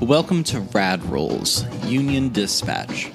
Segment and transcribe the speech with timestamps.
[0.00, 3.10] Welcome to Rad Rolls Union Dispatch.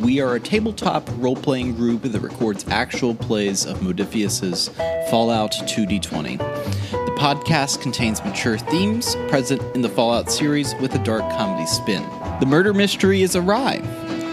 [0.00, 4.68] We are a tabletop role playing group that records actual plays of Modiphius's
[5.10, 6.38] Fallout 2D20.
[6.38, 12.02] The podcast contains mature themes present in the Fallout series with a dark comedy spin.
[12.40, 13.76] The murder mystery is awry.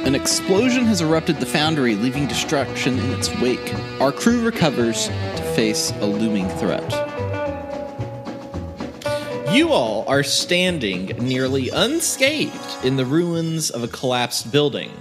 [0.06, 3.74] An explosion has erupted the foundry, leaving destruction in its wake.
[4.00, 7.05] Our crew recovers to face a looming threat.
[9.56, 14.92] You all are standing nearly unscathed in the ruins of a collapsed building.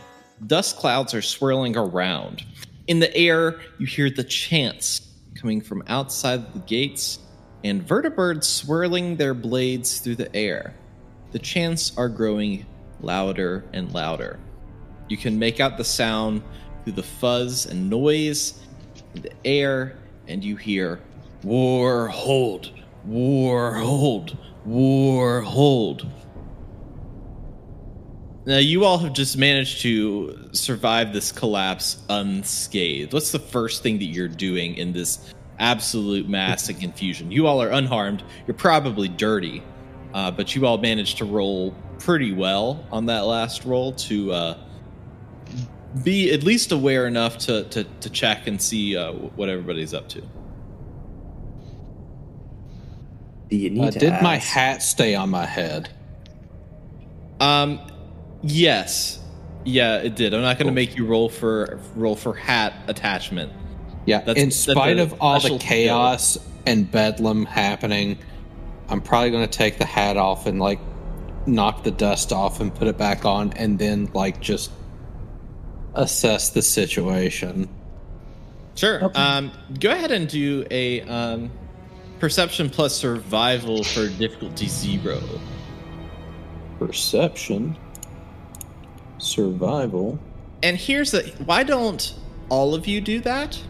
[0.47, 2.45] Dust clouds are swirling around.
[2.87, 7.19] In the air, you hear the chants coming from outside the gates
[7.65, 10.73] and vertibirds swirling their blades through the air.
[11.33, 12.65] The chants are growing
[13.01, 14.39] louder and louder.
[15.09, 16.45] You can make out the sound
[16.85, 18.61] through the fuzz and noise
[19.17, 19.99] in the air,
[20.29, 21.01] and you hear
[21.43, 22.71] War hold,
[23.07, 26.07] war hold, war hold.
[28.47, 33.13] Now, you all have just managed to survive this collapse unscathed.
[33.15, 37.31] What's the first thing that you're doing in this absolute mass of confusion?
[37.31, 38.23] You all are unharmed.
[38.47, 39.63] You're probably dirty,
[40.13, 44.59] uh, but you all managed to roll pretty well on that last roll to uh,
[46.03, 50.07] be at least aware enough to, to, to check and see uh, what everybody's up
[50.11, 50.23] to.
[53.51, 55.89] Do you need Uh, to did my hat stay on my head?
[57.41, 57.81] Um,
[58.43, 59.19] yes,
[59.65, 60.35] yeah, it did.
[60.35, 60.75] I'm not going to Cool.
[60.75, 63.53] make you roll for roll for hat attachment.
[64.07, 64.21] Yeah.
[64.21, 68.19] That's- in spite a of all the special chaos and bedlam happening,
[68.89, 70.79] I'm probably going to take the hat off and like
[71.47, 74.71] knock the dust off and put it back on, and then like just
[75.95, 77.69] assess the situation.
[78.75, 79.11] Sure.
[79.15, 81.51] Um, go ahead and do a um,
[82.19, 85.21] perception plus survival for difficulty zero.
[86.79, 87.77] Perception,
[89.19, 90.19] survival.
[90.63, 92.15] And here's the why don't
[92.49, 93.61] all of you do that?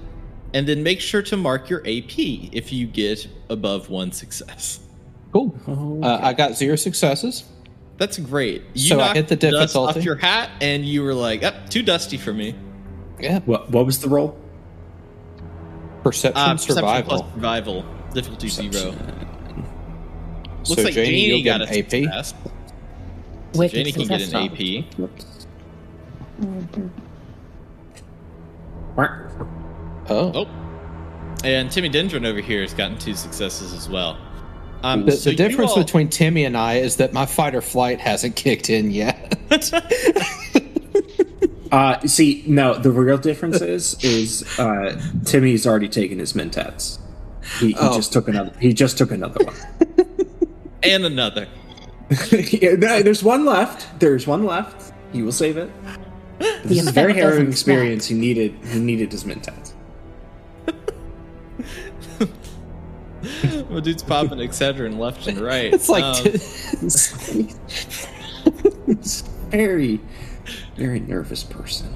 [0.52, 2.16] And then make sure to mark your AP
[2.52, 4.80] if you get above one success.
[5.32, 5.54] Cool.
[5.66, 7.44] Oh, Uh, I got zero successes.
[7.98, 8.62] That's great.
[8.74, 11.82] You So I hit the dust off your hat, and you were like, "Up, too
[11.82, 12.54] dusty for me."
[13.20, 13.40] Yeah.
[13.40, 14.36] What, what was the roll?
[16.02, 17.18] Perception, Uh, perception survival.
[17.22, 18.94] plus survival, difficulty zero.
[20.66, 21.90] Looks So like Janie, Janie, you'll got get an AP.
[21.90, 22.34] success.
[23.54, 25.14] Wicked Janie can get an successful.
[28.98, 29.04] AP.
[30.08, 30.32] Oh.
[30.46, 30.46] Oh,
[31.44, 34.18] and Timmy Dendron over here has gotten two successes as well.
[34.82, 37.60] Um, The, so the difference all- between Timmy and I is that my fight or
[37.62, 39.34] flight hasn't kicked in yet.
[41.72, 47.00] Uh, see, no, the real difference is, is uh, Timmy's already taken his mentats.
[47.60, 47.94] He, he Oh.
[47.96, 48.52] just took another.
[48.60, 49.56] He just took another one.
[50.82, 51.46] and another.
[52.30, 53.98] Yeah, there's one left.
[53.98, 54.92] There's one left.
[55.12, 55.70] He will save it.
[56.64, 58.06] This is a very harrowing doesn't experience.
[58.06, 58.54] He needed.
[58.66, 59.72] He needed his mentats.
[63.70, 65.72] well, dude's popping Excedrin left and right.
[65.72, 66.32] It's like Um,
[68.86, 70.00] He's very,
[70.76, 71.94] very nervous person.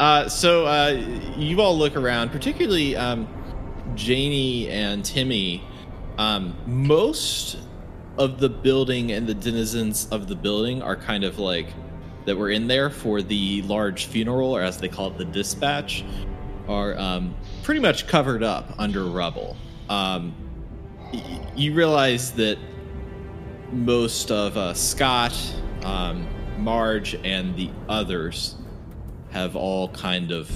[0.00, 0.88] Uh, so uh,
[1.36, 3.28] you all look around, particularly um,
[3.94, 5.62] Janie and Timmy.
[6.18, 7.58] Um, most
[8.18, 11.68] of the building and the denizens of the building are kind of like
[12.26, 16.04] that were in there for the large funeral, or as they call it, the dispatch,
[16.68, 19.56] are um, pretty much covered up under rubble.
[19.88, 20.34] Um,
[21.12, 22.58] y- you realize that
[23.72, 25.34] most of uh, Scott,
[25.82, 26.28] um,
[26.58, 28.54] Marge, and the others
[29.32, 30.50] have all kind of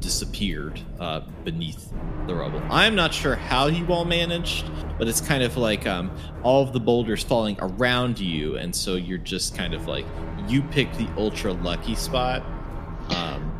[0.00, 1.92] disappeared uh, beneath
[2.26, 2.62] the rubble.
[2.70, 6.10] I'm not sure how you all managed, but it's kind of like um,
[6.44, 10.06] all of the boulders falling around you, and so you're just kind of like
[10.46, 12.44] you pick the ultra lucky spot.
[13.08, 13.51] Um,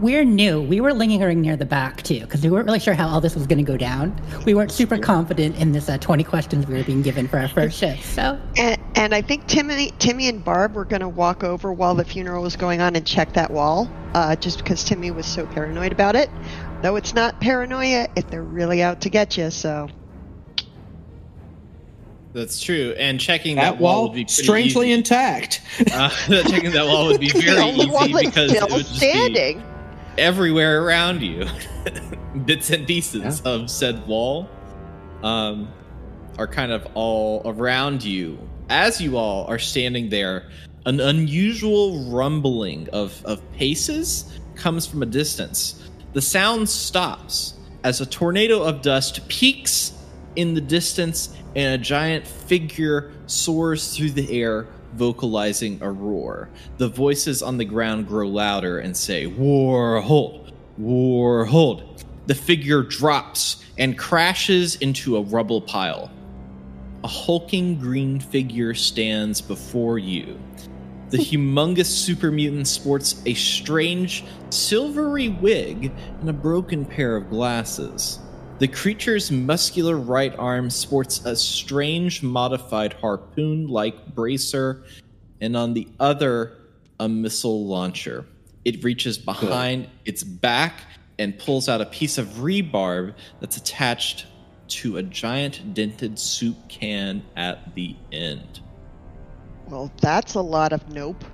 [0.00, 0.62] We're new.
[0.62, 3.34] We were lingering near the back too, because we weren't really sure how all this
[3.34, 4.16] was going to go down.
[4.46, 7.48] We weren't super confident in this uh, 20 questions we were being given for our
[7.48, 8.04] first shift.
[8.04, 11.96] So And, and I think Timmy, Timmy and Barb were going to walk over while
[11.96, 15.46] the funeral was going on and check that wall, uh, just because Timmy was so
[15.46, 16.30] paranoid about it.
[16.80, 19.50] Though it's not paranoia if they're really out to get you.
[19.50, 19.88] So
[22.34, 24.98] that's true, and checking that, that wall would be pretty strangely easy.
[24.98, 25.60] intact.
[25.92, 29.08] Uh, checking that wall would be very easy that's because it still would just be
[29.08, 29.64] standing.
[30.18, 31.46] Everywhere around you.
[32.44, 34.48] Bits and pieces of said wall
[35.22, 35.72] um,
[36.38, 38.38] are kind of all around you.
[38.68, 40.50] As you all are standing there,
[40.84, 45.88] an unusual rumbling of, of paces comes from a distance.
[46.12, 47.54] The sound stops
[47.84, 49.92] as a tornado of dust peaks
[50.36, 56.48] in the distance, and a giant figure soars through the air, vocalizing a roar.
[56.78, 62.04] The voices on the ground grow louder and say, War hold, war hold.
[62.26, 66.10] The figure drops and crashes into a rubble pile.
[67.04, 70.38] A hulking green figure stands before you.
[71.10, 75.90] The humongous super mutant sports a strange silvery wig
[76.20, 78.18] and a broken pair of glasses.
[78.58, 84.82] The creature's muscular right arm sports a strange modified harpoon like bracer,
[85.40, 86.54] and on the other,
[86.98, 88.26] a missile launcher.
[88.64, 90.80] It reaches behind its back
[91.20, 94.26] and pulls out a piece of rebarb that's attached
[94.68, 98.60] to a giant dented soup can at the end.
[99.68, 101.24] Well, that's a lot of nope.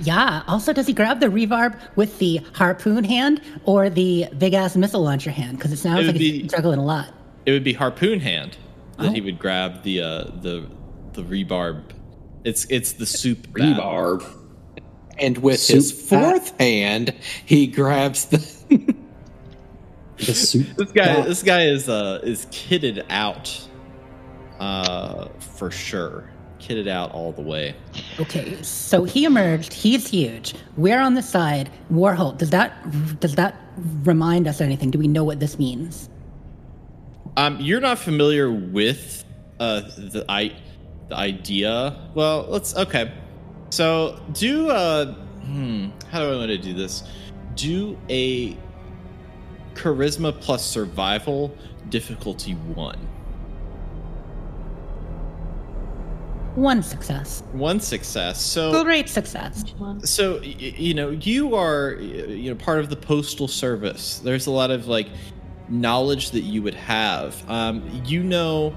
[0.00, 0.42] Yeah.
[0.46, 5.02] Also, does he grab the rebarb with the harpoon hand or the big ass missile
[5.02, 5.56] launcher hand?
[5.58, 7.12] Because it sounds It would like he's be- struggling a lot.
[7.46, 8.56] It would be harpoon hand
[8.98, 9.12] that Oh.
[9.12, 10.66] he would grab the uh, the
[11.12, 11.82] the rebarb.
[12.44, 13.78] It's it's the soup bat.
[13.78, 14.24] Rebarb.
[15.18, 16.22] And with Soup his bat.
[16.22, 17.14] fourth hand,
[17.46, 18.36] he grabs the.
[20.18, 20.66] The soup.
[20.76, 21.26] This guy bat.
[21.26, 23.66] this guy is uh is kitted out,
[24.58, 26.30] uh for sure.
[26.66, 27.76] Kitted out all the way.
[28.18, 29.72] Okay, so he emerged.
[29.72, 30.56] He's huge.
[30.76, 31.70] We're on the side.
[31.92, 32.36] Warhol.
[32.36, 33.54] Does that does that
[34.02, 34.90] remind us anything?
[34.90, 36.08] Do we know what this means?
[37.36, 39.24] Um, you're not familiar with
[39.60, 40.56] uh the i
[41.08, 41.96] the idea.
[42.14, 43.12] Well, let's okay.
[43.70, 47.04] So do uh hmm, how do I want to do this?
[47.54, 48.56] Do a
[49.74, 51.56] charisma plus survival
[51.90, 52.98] difficulty one.
[56.56, 57.42] One success.
[57.52, 58.40] One success.
[58.40, 59.62] So Great success.
[60.04, 64.70] so you know you are you know part of the postal service there's a lot
[64.70, 65.08] of like
[65.68, 68.74] knowledge that you would have um, you know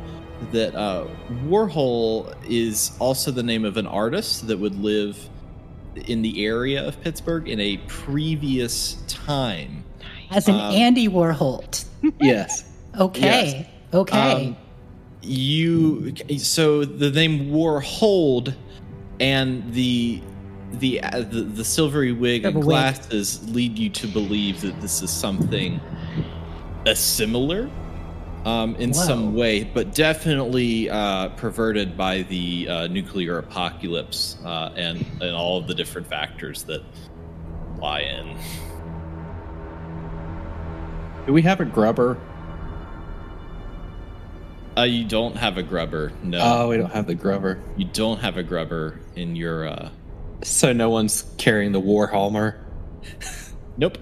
[0.51, 1.05] that uh,
[1.45, 5.29] warhol is also the name of an artist that would live
[6.07, 9.83] in the area of pittsburgh in a previous time
[10.31, 11.85] As an Um, Andy Warhol.
[12.19, 12.63] yes.
[12.99, 13.69] Okay.
[13.93, 14.47] Okay.
[14.47, 14.57] Um,
[15.21, 18.55] you so the name Warhold
[19.19, 20.21] and the
[20.73, 22.65] the uh, the, the silvery wig and Silver wig.
[22.65, 25.79] glasses lead you to believe that this is something
[26.85, 27.69] a similar
[28.45, 28.95] um, in Wow.
[28.95, 35.57] some way, but definitely uh, perverted by the uh, nuclear apocalypse uh, and and all
[35.57, 36.81] of the different factors that
[37.79, 38.37] lie in.
[41.25, 42.17] Do we have a grubber?
[44.77, 46.39] Uh, you don't have a grubber, no.
[46.41, 47.59] Oh, we don't have the grubber.
[47.75, 49.67] you don't have a grubber in your.
[49.67, 49.89] Uh,
[50.43, 52.55] So no one's carrying the Warhammer.
[53.77, 53.97] Nope.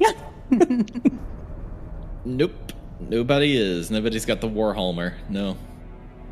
[2.25, 2.73] nope.
[2.99, 3.89] Nobody is.
[3.91, 5.13] Nobody's got the Warhammer.
[5.29, 5.57] No.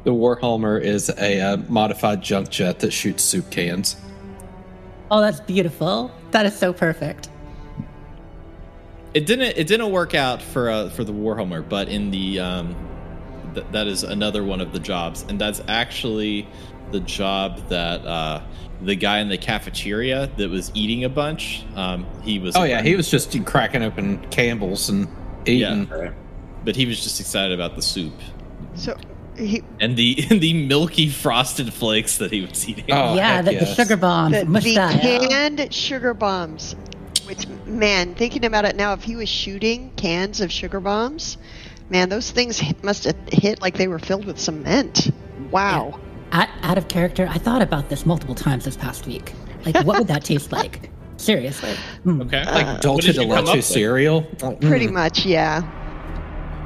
[0.04, 3.96] The Warhammer is a uh, modified junk jet that shoots soup cans.
[5.12, 6.12] oh, that's beautiful.
[6.32, 7.30] That is so perfect.
[9.14, 9.58] It didn't.
[9.58, 12.76] It didn't work out for uh, for the Warhammer, but in the um,
[13.56, 16.48] th- that is another one of the jobs, and that's actually
[16.92, 18.42] the job that uh,
[18.82, 21.66] the guy in the cafeteria that was eating a bunch.
[21.76, 22.56] Um, he was.
[22.56, 25.08] Oh yeah, he was just cracking open Campbell's and
[25.46, 25.88] eating.
[25.90, 26.12] Yeah.
[26.64, 28.14] but he was just excited about the soup
[28.76, 28.98] So
[29.38, 32.86] he, and the and the milky frosted flakes that he was eating.
[32.90, 34.36] Oh, yeah, heck the, the sugar bombs.
[34.38, 36.76] the, the canned sugar bombs.
[37.26, 41.38] Which man, thinking about it now, if he was shooting cans of sugar bombs,
[41.90, 45.12] man, those things hit, must have hit like they were filled with cement.
[45.52, 46.00] Wow.
[46.32, 49.34] Out, out of character, I thought about this multiple times this past week.
[49.66, 50.90] Like, what would that taste like?
[51.18, 51.72] Seriously.
[52.04, 52.22] Hmm.
[52.24, 52.44] Okay.
[52.46, 53.66] Like Uh, Dulce de you Leche with?
[53.66, 54.24] cereal.
[54.62, 55.62] Pretty much, yeah.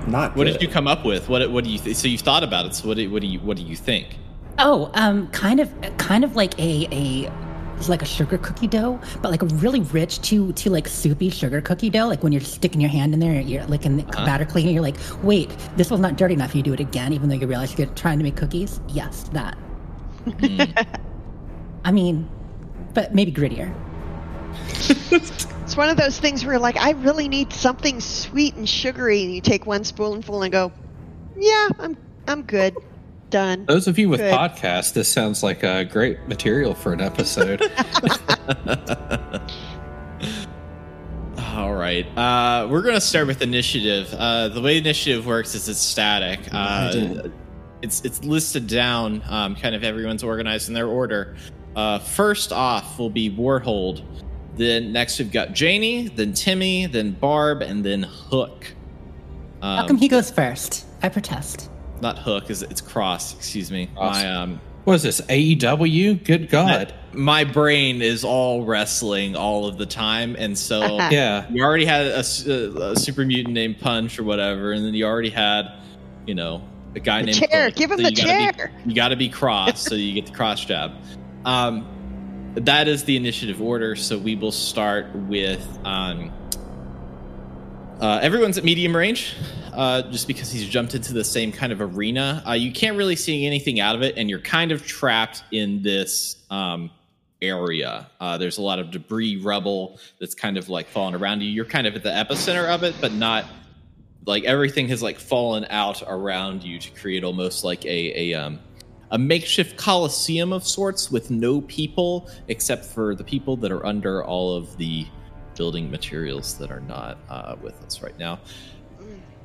[0.07, 0.53] Not What good.
[0.53, 1.29] did you come up with?
[1.29, 2.73] What what do you th- so you've thought about it?
[2.73, 4.17] So what do, what do you what do you think?
[4.57, 7.31] Oh, um, kind of, kind of like a a,
[7.79, 11.29] it's like a sugar cookie dough, but like a really rich, too, too like soupy
[11.29, 12.07] sugar cookie dough.
[12.07, 14.25] Like when you're sticking your hand in there, you're like in the uh-huh.
[14.25, 16.53] batter cleaner, you're like, wait, this was not dirty enough.
[16.53, 18.81] You do it again, even though you realize you're trying to make cookies.
[18.89, 19.55] Yes, that.
[19.55, 20.62] Hmm.
[21.86, 22.29] I mean,
[22.93, 23.74] but maybe grittier.
[25.12, 29.24] It's one of those things where, you're like, I really need something sweet and sugary,
[29.24, 30.71] and you take one spoonful and go,
[31.38, 31.95] "Yeah, I'm,
[32.27, 32.75] I'm good,
[33.29, 34.33] done." Those of you with Good.
[34.33, 37.62] podcasts, this sounds like a great material for an episode.
[41.55, 42.05] All right.
[42.17, 44.13] Uh, we're going to start with initiative.
[44.13, 46.39] Uh, the way initiative works is it's static.
[46.51, 47.24] Uh,
[47.81, 49.21] it's it's listed down.
[49.27, 51.36] Um, kind of everyone's organized in their order.
[51.75, 54.03] Uh, first off will be Warhold.
[54.55, 58.67] Then next we've got Janie, then Timmy, then Barb, and then Hook.
[59.62, 60.86] How Um, come he goes first?
[61.01, 61.69] I protest.
[62.01, 63.34] Not hook, is it's cross.
[63.36, 63.88] Excuse me.
[63.96, 64.24] Cross.
[64.24, 65.22] My um, What is this?
[65.22, 66.24] AEW?
[66.24, 66.94] Good God.
[67.13, 71.46] my brain is all wrestling all of the time, and so Yeah.
[71.51, 75.72] you already had a super mutant named Punch or whatever, and then you already had,
[76.25, 76.62] you know,
[76.96, 77.75] a guy The named chair, Hook.
[77.75, 78.72] give him So the you gotta be- chair.
[78.86, 80.91] you got to be cross, so you get the cross jab.
[81.46, 81.86] Um,
[82.56, 83.96] that is the initiative order.
[83.96, 86.32] So we will start with um,
[88.00, 89.36] uh, everyone's at medium range,
[89.74, 92.41] uh, just because he's jumped into the same kind of arena.
[92.48, 95.84] Uh, you can't really see anything out of it, and you're kind of trapped in
[95.84, 96.89] this um,
[97.41, 98.10] area.
[98.20, 101.50] Uh, there's a lot of debris, rubble that's kind of like falling around you.
[101.50, 103.46] You're kind of at the epicenter of it, but not
[104.25, 108.60] like everything has like fallen out around you to create almost like a a um,
[109.12, 114.24] a makeshift coliseum of sorts with no people except for the people that are under
[114.24, 115.08] all of the
[115.60, 118.39] building materials that are not uh, with us right now.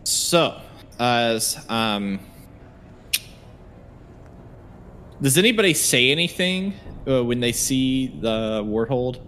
[0.04, 0.60] So,
[1.00, 2.20] as um,
[5.20, 6.74] does anybody say anything
[7.08, 9.18] uh, when they see the warhold?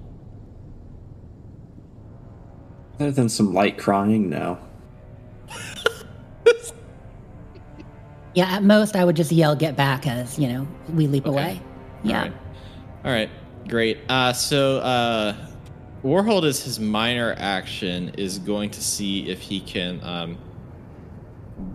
[3.00, 4.58] Other than some light crying, no.
[8.34, 11.32] Yeah, at most I would just yell "Get back!" as you know we leap Okay.
[11.32, 11.60] away.
[12.04, 12.18] Yeah.
[12.18, 12.32] All right,
[13.06, 13.30] All right.
[13.66, 13.98] great.
[14.10, 15.34] Uh, so uh,
[16.06, 20.38] Warhold is his minor action is going to see if he can um,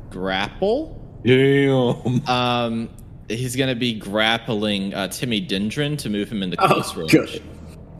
[0.09, 0.97] grapple.
[1.25, 2.25] Damn.
[2.29, 2.89] Um,
[3.27, 7.11] he's going to be grappling uh, Timmy Dendron to move him into Oh, close range.
[7.11, 7.41] good.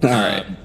[0.03, 0.45] All right.
[0.45, 0.57] Um,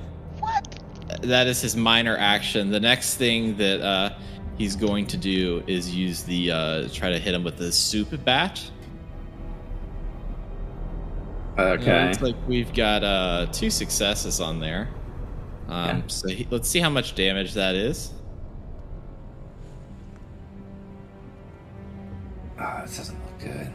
[1.23, 2.71] that is his minor action.
[2.71, 4.17] The next thing that uh,
[4.57, 8.25] he's going to do is use the uh, try to hit him with the soup
[8.25, 8.63] bat.
[11.59, 12.07] Okay.
[12.09, 14.89] looks like we've got uh, two successes on there.
[15.69, 16.03] Um, Yeah.
[16.09, 18.13] So he, let's see how much damage that is.
[22.59, 23.71] Ah, this doesn't look good.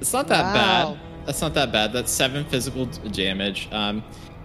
[0.00, 0.94] It's not that Wow.
[0.94, 1.00] bad.
[1.26, 1.92] That's not that bad.
[1.92, 3.68] That's seven physical damage.
[3.70, 4.02] Um,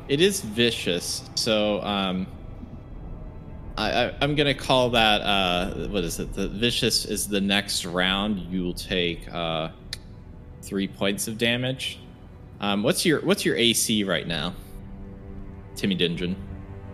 [0.07, 2.27] it is vicious, so um,
[3.77, 5.21] I, I, I'm gonna call that.
[5.21, 6.33] Uh, what is it?
[6.33, 8.39] The vicious is the next round.
[8.51, 9.69] You will take uh,
[10.61, 11.99] three points of damage.
[12.59, 14.53] Um, what's your What's your AC right now,
[15.75, 15.95] Timmy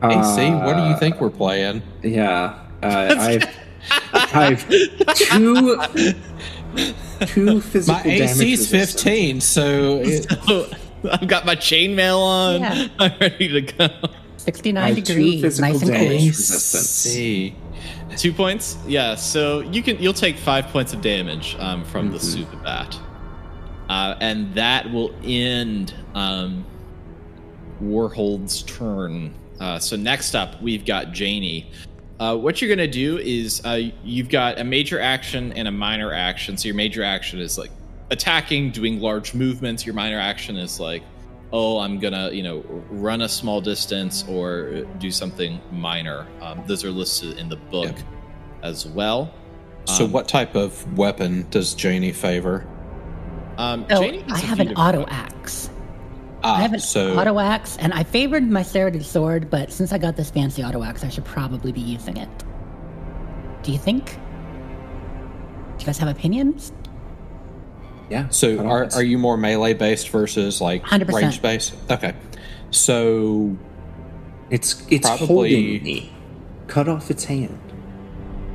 [0.04, 0.20] Dindrin?
[0.38, 1.82] AC, what do you Uh, think we're playing?
[2.02, 2.60] Yeah.
[2.82, 4.70] Uh, I've, I've
[5.16, 5.78] two
[7.28, 8.94] two physical My damage AC's resistance.
[9.04, 10.70] 15, so it, Oh,
[11.12, 12.62] I've got my chainmail on.
[12.62, 12.88] Yeah.
[13.00, 13.88] I'm ready to go.
[14.38, 16.28] 69 degrees, physical nice and damage cool.
[16.28, 16.90] resistance.
[16.90, 17.56] see.
[18.18, 18.78] Two points.
[18.88, 19.16] Yeah.
[19.16, 22.22] So you can you'll take five points of damage um, from the Mhm.
[22.22, 23.00] super bat,
[23.90, 26.66] uh, and that will end um,
[27.82, 29.34] Warhold's turn.
[29.60, 31.72] Uh, so next up, we've got Janie.
[32.20, 36.14] Uh, what you're gonna do is uh, you've got a major action and a minor
[36.14, 36.58] action.
[36.58, 37.72] So your major action is like
[38.12, 39.86] attacking, doing large movements.
[39.86, 41.04] Your minor action is like,
[41.52, 46.28] oh, I'm gonna you know run a small distance or do something minor.
[46.42, 48.00] Um, those are listed in the book Yep.
[48.64, 49.34] as well.
[49.86, 52.66] So, Um, what type of weapon does Janie favor?
[53.58, 55.18] Um, So Janie has I a have an auto weapons.
[55.18, 55.70] axe.
[56.44, 59.94] Ah, I have an so auto axe, and I favored my serrated sword, but since
[59.94, 62.30] I got this fancy auto axe, I should probably be using it.
[63.64, 64.06] Do you think?
[64.06, 66.74] Do you guys have opinions?
[68.10, 68.28] Yeah.
[68.30, 71.14] So are, are you more melee based versus like 100%.
[71.14, 71.74] range based?
[71.90, 72.14] Okay.
[72.72, 73.56] So
[74.50, 76.10] It's it's Probably- holding me.
[76.68, 77.58] Cut off its hand.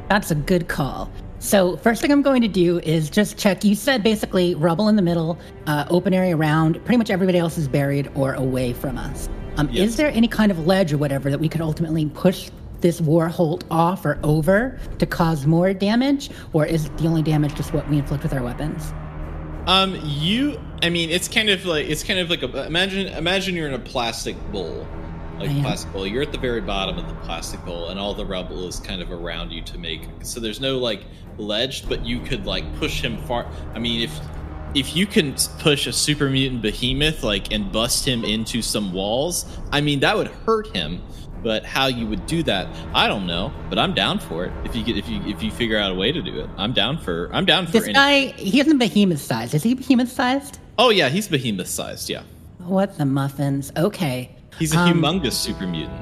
[0.09, 1.11] That's a good call.
[1.40, 3.64] So first thing I'm going to do is just check.
[3.64, 6.85] You said basically rubble in the middle, uh, open area around.
[6.85, 9.28] Pretty much everybody else is buried or away from us.
[9.57, 9.90] Um, Yes.
[9.90, 13.64] Is there any kind of ledge or whatever that we could ultimately push this warhold
[13.71, 17.99] off or over to cause more damage, or is the only damage just what we
[17.99, 18.92] inflict with our weapons?
[19.66, 20.61] Um, you.
[20.83, 23.75] I mean, it's kind of like it's kind of like a imagine imagine you're in
[23.75, 24.87] a plastic bowl,
[25.38, 25.62] like I a am.
[25.62, 26.07] plastic bowl.
[26.07, 29.00] You're at the very bottom of the plastic bowl, and all the rubble is kind
[29.02, 30.02] of around you to make.
[30.23, 31.04] So there's no like
[31.37, 33.47] ledge, but you could like push him far.
[33.75, 34.18] I mean, if
[34.75, 39.47] if you can push a super mutant behemoth like and bust him into some walls,
[39.73, 41.00] I mean that would hurt him.
[41.40, 43.52] But how you would do that, I don't know.
[43.71, 44.52] But I'm down for it.
[44.64, 46.73] If you get if you if you figure out a way to do it, I'm
[46.73, 47.73] down for I'm down for it.
[47.80, 49.54] This any- guy, he isn't behemoth sized.
[49.54, 50.59] Is he behemoth sized?
[50.78, 52.11] Oh yeah, he's behemoth sized.
[52.11, 52.23] Yeah,
[52.59, 53.71] What the muffins?
[53.76, 54.35] Okay.
[54.59, 56.00] He's a Um, humongous super mutant.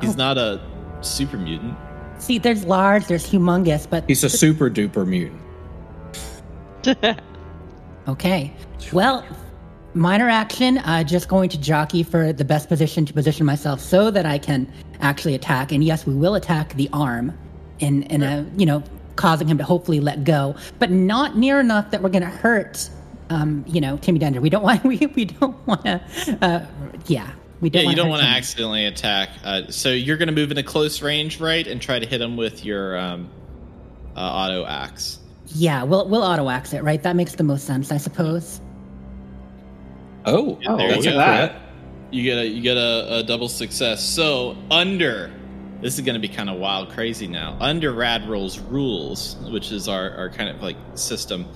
[0.00, 0.60] He's not a
[1.00, 1.76] super mutant.
[2.18, 5.40] See, there's large, there's humongous, but he's a super duper mutant.
[8.06, 8.52] Okay.
[8.92, 9.24] Well,
[9.94, 10.78] minor action.
[10.78, 14.38] Uh, just going to jockey for the best position to position myself so that I
[14.38, 14.70] can
[15.00, 15.72] actually attack.
[15.72, 17.36] And yes, we will attack the arm
[17.78, 18.82] in in a you know
[19.16, 22.90] causing him to hopefully let go, but not near enough that we're going to hurt,
[23.30, 24.40] um, you know, Timmy Dender.
[24.40, 26.02] We don't want we we don't want to,
[26.42, 26.66] uh,
[27.06, 27.30] yeah.
[27.64, 29.30] We don't Yeah, you don't want to accidentally attack.
[29.42, 32.36] Uh, so you're going to move into close range, right, and try to hit him
[32.36, 33.30] with your um,
[34.14, 35.18] uh, auto axe.
[35.54, 37.02] Yeah, we'll we'll auto axe it, right?
[37.02, 38.60] That makes the most sense, I suppose.
[40.26, 41.24] Oh, Yeah, there that's you a go.
[41.48, 41.52] crit.
[42.10, 44.02] You get a you get a, a double success.
[44.06, 45.32] So under
[45.80, 47.56] this is going to be kind of wild, crazy now.
[47.60, 51.46] Under Rad Rolls rules, which is our, our kind of like system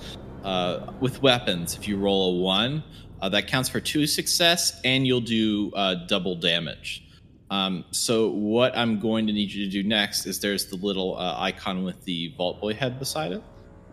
[0.43, 2.83] uh, with weapons, if you roll a one,
[3.21, 7.05] uh, that counts for two success, and you'll do uh, double damage.
[7.51, 11.17] Um, so what I'm going to need you to do next is there's the little
[11.17, 13.43] uh, icon with the Vault Boy head beside it.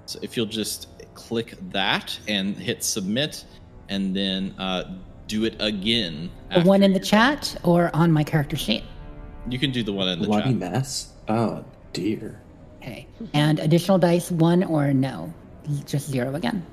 [0.05, 3.45] So if you'll just click that and hit submit,
[3.89, 6.31] and then uh, do it again.
[6.55, 8.85] The one in the you're chat or on my character sheet.
[9.49, 10.55] You can do the one in the Bloody chat.
[10.55, 11.13] mess.
[11.29, 12.41] Oh dear.
[12.81, 13.07] Okay.
[13.35, 15.33] And additional dice, one or no?
[15.85, 16.65] Just zero again.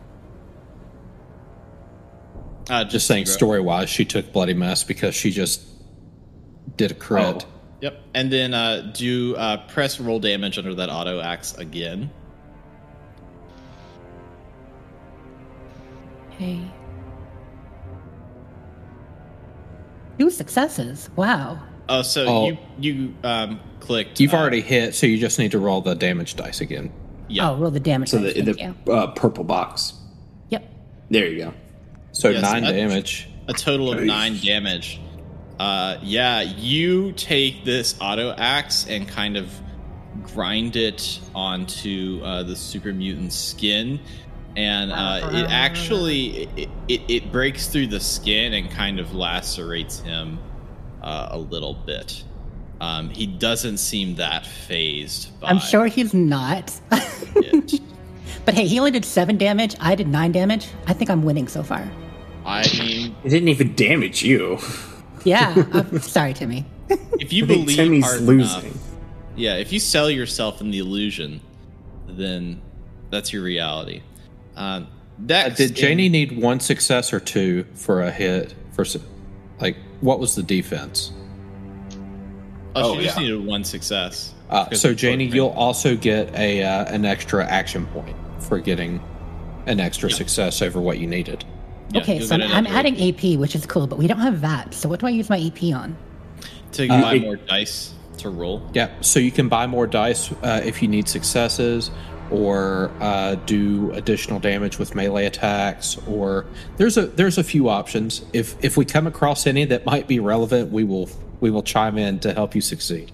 [2.69, 5.63] Uh, Just saying, story wise, she took bloody mess because she just
[6.77, 7.43] did a crit.
[7.45, 7.49] Oh.
[7.81, 7.99] Yep.
[8.13, 12.09] And then uh, do uh, press roll damage under that auto axe again.
[16.31, 16.61] Okay.
[20.17, 21.09] Two successes.
[21.17, 21.59] Wow.
[21.89, 22.47] Oh, so Oh.
[22.47, 24.19] you you um, clicked.
[24.21, 26.91] You've uh, already hit, so you just need to roll the damage dice again.
[27.27, 27.49] Yeah.
[27.51, 28.09] Oh, roll the damage.
[28.09, 28.93] So the, thank the you.
[28.93, 29.93] uh, purple box.
[30.49, 30.63] Yep.
[31.09, 31.53] There you go.
[32.11, 33.27] So Yes, nine that- damage.
[33.47, 34.07] a total of Nice.
[34.07, 34.99] nine damage.
[35.59, 39.49] Uh, yeah, you take this auto axe and kind of
[40.33, 43.99] grind it onto uh, the super mutant's skin,
[44.55, 49.99] and uh, it actually it, it, it breaks through the skin and kind of lacerates
[49.99, 50.39] him
[51.01, 52.23] uh, a little bit.
[52.83, 55.39] Um, he doesn't seem that phased.
[55.39, 56.77] By I'm sure he's not.
[56.89, 59.73] but hey, he only did seven damage.
[59.79, 60.67] I did nine damage.
[60.85, 61.89] I think I'm winning so far.
[62.45, 64.59] I mean, It didn't even damage you.
[65.23, 65.63] Yeah.
[65.73, 66.65] I'm sorry, Timmy.
[67.21, 68.65] if you I think believe Timmy's hard losing.
[68.71, 68.77] enough,
[69.37, 71.39] Yeah, if you sell yourself in the illusion,
[72.05, 72.61] then
[73.09, 74.01] that's your reality.
[74.57, 74.85] Um, Uh,
[75.27, 78.53] that did Janie need one success or two for a hit?
[78.73, 78.83] For
[79.61, 81.13] like, what was the defense?
[82.75, 83.23] Oh, she Oh, just yeah.
[83.23, 84.33] needed one success.
[84.49, 89.01] Uh, so Janie, you'll also get a uh, an extra action point for getting
[89.65, 90.15] an extra Yeah.
[90.15, 91.43] success over what you needed.
[91.91, 94.73] Yeah, okay, so I'm, I'm adding AP, which is cool, but we don't have that.
[94.73, 95.95] So what do I use my AP on?
[96.73, 98.61] to Uh, buy it- more dice to roll.
[98.73, 101.91] Yeah, so you can buy more dice uh, if you need successes,
[102.31, 106.45] or uh, do additional damage with melee attacks, or
[106.77, 108.23] there's a there's a few options.
[108.33, 111.09] If if we come across any that might be relevant, we will
[111.43, 113.11] we will chime in to help you succeed.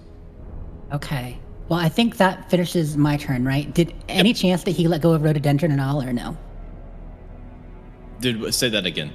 [0.92, 1.36] Okay.
[1.68, 3.74] Well, I think that finishes my turn, right?
[3.74, 6.36] Did any chance that he let go of rhododendron and all, or no?
[8.20, 9.12] Did say that again?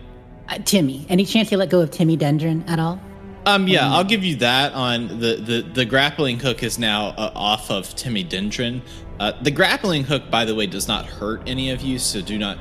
[0.50, 1.06] Uh, Timmy.
[1.08, 3.00] Any chance he let go of Timmy Dendron at all?
[3.46, 4.74] Um, yeah, I'll give you that.
[4.74, 8.82] On the the, the grappling hook is now uh, off of Timmy Dendron.
[9.20, 12.38] Uh, the grappling hook, by the way, does not hurt any of you, so do
[12.38, 12.58] not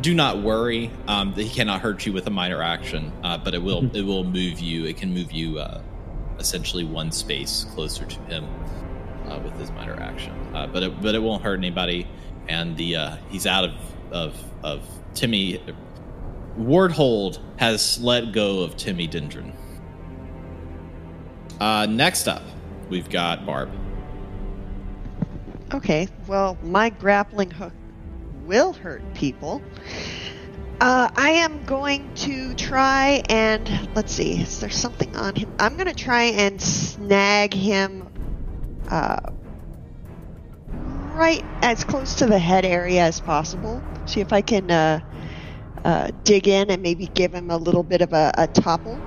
[0.00, 0.90] do not worry.
[1.06, 4.24] Um, he cannot hurt you with a minor action, uh, but it will it will
[4.24, 4.86] move you.
[4.86, 5.82] It can move you uh,
[6.38, 8.46] essentially one space closer to him
[9.26, 10.32] uh, with his minor action.
[10.54, 12.06] Uh, but it but it won't hurt anybody,
[12.48, 13.74] and the uh, he's out of
[14.10, 15.62] of of Timmy.
[16.58, 19.52] Wardhold has let go of Timmy Dendron.
[21.60, 22.42] Uh, next up,
[22.88, 23.70] we've got Barb.
[25.74, 27.72] Okay, well, my grappling hook
[28.44, 29.62] will hurt people.
[30.80, 34.40] Uh, I am going to try and let's see.
[34.40, 35.52] Is there something on him?
[35.58, 38.08] I'm going to try and snag him
[38.88, 39.18] uh,
[41.14, 43.82] right as close to the head area as possible.
[44.06, 45.00] See if I can uh,
[45.84, 49.00] uh, dig in and maybe give him a little bit of a, a topple.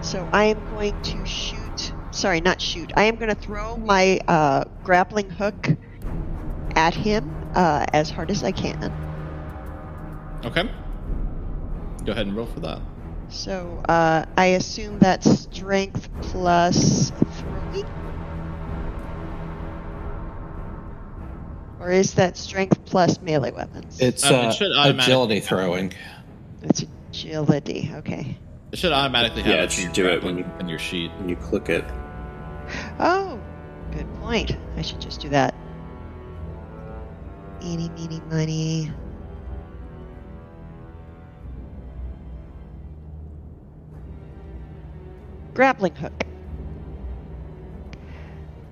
[0.00, 1.92] So I am going to shoot.
[2.10, 2.90] Sorry, not shoot.
[2.96, 5.76] I am going to throw my uh, grappling hook
[6.74, 8.90] at him uh, as hard as I can.
[10.42, 10.70] Okay.
[12.06, 12.80] Go ahead and roll for that.
[13.28, 17.82] So uh, I assume that's strength plus three,
[21.80, 24.00] or is that strength plus melee weapons?
[24.00, 25.92] It's Um, it uh, should automatically agility throwing.
[26.62, 27.90] It's agility.
[27.96, 28.38] Okay.
[28.70, 31.10] It should automatically have Yeah, it it should do it when you- in your sheet.
[31.18, 31.84] When you click it.
[33.00, 33.40] Oh,
[33.90, 34.56] good point.
[34.76, 35.54] I should just do that.
[37.62, 38.92] Eeny, meeny, miny.
[45.56, 46.12] Grappling hook.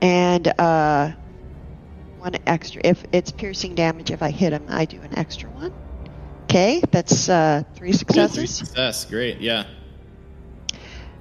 [0.02, 1.12] And uh,
[2.18, 2.82] one extra.
[2.84, 5.72] If it's piercing damage, if I hit him, I do an extra one.
[6.44, 8.54] Okay, that's uh, three successes.
[8.54, 9.64] Success, great, yeah.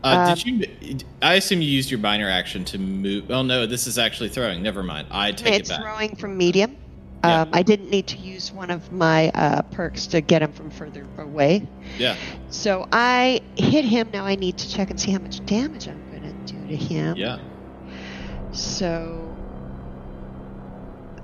[0.04, 0.98] Uh, Uh, did you?
[1.22, 3.32] I assume you used your minor action to move.
[3.32, 4.62] Oh no, this is actually throwing.
[4.62, 5.08] Never mind.
[5.12, 5.80] I take it's it back.
[5.80, 6.76] It's throwing from medium.
[7.24, 7.42] Yeah.
[7.42, 10.70] Um, I didn't need to use one of my uh, perks to get him from
[10.70, 11.66] further away.
[11.98, 12.18] Yeah,
[12.50, 14.10] So I hit him.
[14.12, 16.76] Now I need to check and see how much damage I'm going to do to
[16.76, 17.16] him.
[17.16, 17.40] yeah.
[18.52, 19.36] So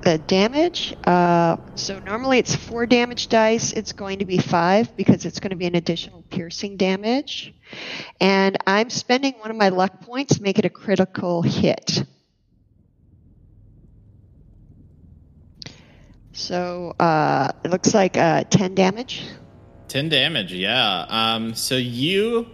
[0.02, 0.96] the damage.
[1.04, 3.74] Uh, so normally it's four damage dice.
[3.74, 7.54] It's going to be five because it's going to be an additional piercing damage.
[8.22, 12.04] And I'm spending one of my luck points to make it a critical hit.
[16.40, 19.24] So uh, it looks like uh, ten damage.
[19.90, 21.06] 10 damage, yeah.
[21.10, 22.46] Um, so you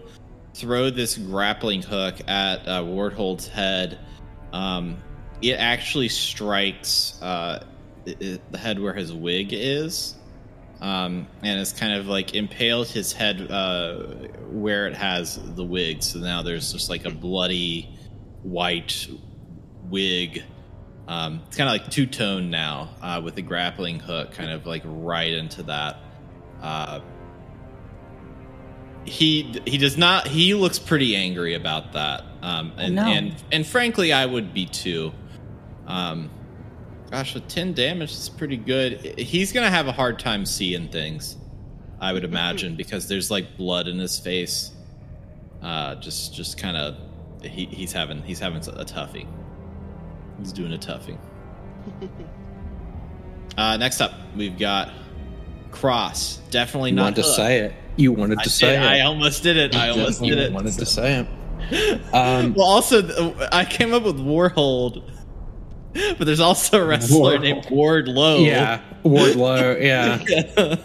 [0.53, 3.99] throw this grappling hook at uh, Wardhold's head.
[4.53, 4.97] Um,
[5.41, 7.65] it actually strikes uh,
[8.07, 10.15] i- i- the head where his wig is.
[10.79, 13.97] Um, and it's kind of like impaled his head uh,
[14.49, 16.01] where it has the wig.
[16.03, 17.93] So now there's just like a bloody
[18.43, 19.07] white
[19.89, 20.41] wig.
[21.07, 24.65] Um, it's kind of like two tone now uh, with the grappling hook kind of
[24.65, 25.97] like right into that.
[26.61, 27.01] Uh,
[29.05, 33.03] he he does not he looks pretty angry about that um and no.
[33.03, 35.11] and and frankly i would be too.
[35.87, 36.31] Um
[37.11, 39.19] gosh with 10 damage is pretty good.
[39.19, 41.37] He's gonna have a hard time seeing things
[42.01, 44.71] i would imagine because there's like blood in his face.
[45.61, 46.97] Uh just just kind of
[47.43, 49.27] he, he's having he's having a toughie
[50.39, 51.17] he's doing a toughie
[53.57, 54.91] uh next up we've got
[55.71, 57.35] cross definitely You not wanted to Hook.
[57.35, 57.73] say it.
[57.97, 59.01] You wanted I, to say did, I it.
[59.01, 59.75] almost did it.
[59.75, 60.51] I almost did it.
[60.51, 62.01] wanted to say it.
[62.13, 65.09] Um, Well, also, I came up with Warhold,
[66.17, 67.41] but there's also a wrestler Warhold.
[67.41, 68.45] named Wardlow.
[68.45, 69.81] yeah, Wardlow.
[69.81, 70.75] Yeah.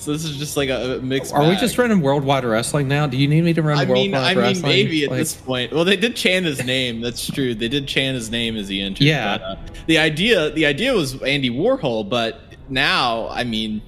[0.00, 1.32] So this is just like a, mixed.
[1.34, 3.06] Are we just running worldwide wrestling now?
[3.06, 4.62] Do you need me to run I worldwide mean, I mean, wrestling?
[4.72, 5.72] maybe at Like, this point.
[5.72, 7.00] Well, they did chant his name.
[7.00, 7.54] That's true.
[7.54, 9.04] They did chant his name as he entered.
[9.04, 9.38] Yeah.
[9.38, 13.82] But, uh, the idea, the idea was Andy Warhol, but now, I mean,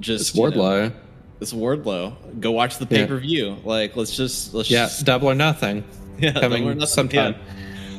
[0.00, 0.92] just It's you know, Wardlow.
[1.40, 2.40] it's Wardlow.
[2.40, 3.56] Go watch the pay per view.
[3.64, 5.84] Like, let's just let's Yeah, just double or nothing.
[6.20, 6.86] yeah, coming nothing.
[6.86, 7.34] sometime.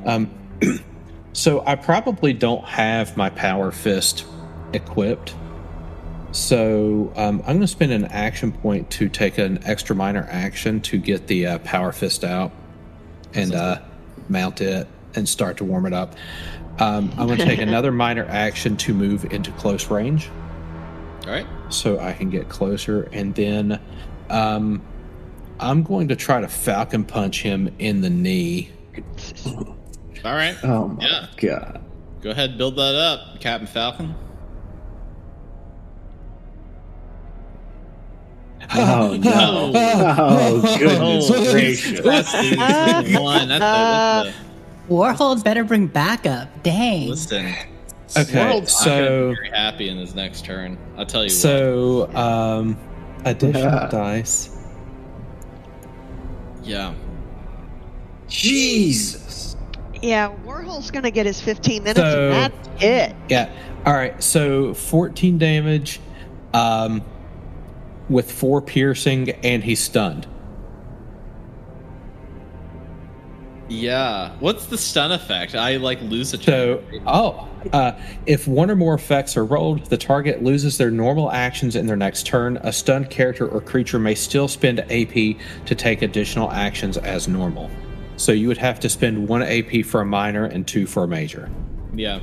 [0.05, 0.13] Yeah.
[0.13, 0.29] Um,
[1.34, 4.25] so I probably don't have my power fist
[4.73, 5.36] equipped.
[6.32, 10.80] So um, I'm going to spend an action point to take an extra minor action
[10.82, 12.52] to get the uh, power fist out
[13.34, 13.82] and uh,
[14.28, 16.15] mount it and start to warm it up.
[16.80, 20.30] Um, I'm going to take another minor action to move into close range
[21.26, 21.48] All right.
[21.70, 23.10] so I can get closer.
[23.12, 23.80] And then
[24.30, 24.82] um,
[25.60, 28.72] I'm going to try to falcon punch him in the knee.
[29.46, 29.76] All
[30.24, 30.56] right.
[30.63, 31.28] Oh my Yeah.
[31.38, 31.82] god.
[32.22, 34.13] Go ahead, build that up, Captain Falcon.
[38.75, 39.71] Oh no.
[39.75, 42.01] Oh goodness Oh, gracious.
[42.01, 43.47] That's the one.
[43.49, 44.38] That's the, that's
[44.89, 46.53] Warhold better bring backup.
[46.63, 47.10] the Dang.
[47.10, 47.45] listen.
[48.17, 50.77] Okay, World's not gonna so very happy in his next turn.
[50.97, 51.29] I'll tell you.
[51.29, 51.32] what.
[51.34, 52.77] so um,
[53.25, 53.88] additional Yeah.
[53.91, 54.55] dice.
[56.63, 56.93] Yeah.
[58.27, 59.55] Jesus.
[60.01, 63.15] Yeah, Warhol's going to get his 15 minutes, So- and that's it.
[63.27, 63.49] Yeah.
[63.86, 64.21] All right.
[64.23, 65.99] So 14 damage,
[66.53, 67.03] um,
[68.10, 70.28] with four piercing, and he's stunned.
[73.69, 74.36] Yeah.
[74.39, 75.56] What's the stun effect?
[75.56, 77.91] I like lose a So, oh, uh,
[78.26, 81.95] if one or more effects are rolled, the target loses their normal actions in their
[81.95, 82.58] next turn.
[82.58, 87.69] A stunned character or creature may still spend AP to take additional actions as normal.
[88.17, 91.08] So you would have to spend one AP for a minor and two for a
[91.08, 91.50] major.
[91.93, 92.19] Yeah.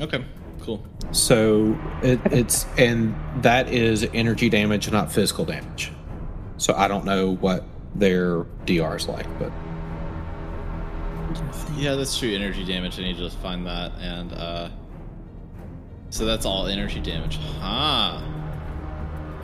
[0.00, 0.24] Okay.
[0.62, 0.84] Cool.
[1.12, 5.90] So it, it's and that is energy damage, not physical damage.
[6.58, 9.50] So I don't know what their DR is like, but
[11.76, 12.30] Yeah, that's true.
[12.34, 12.98] Energy damage.
[12.98, 13.92] I need to find that.
[14.00, 14.68] And uh
[16.10, 17.36] so that's all energy damage.
[17.60, 18.20] Huh.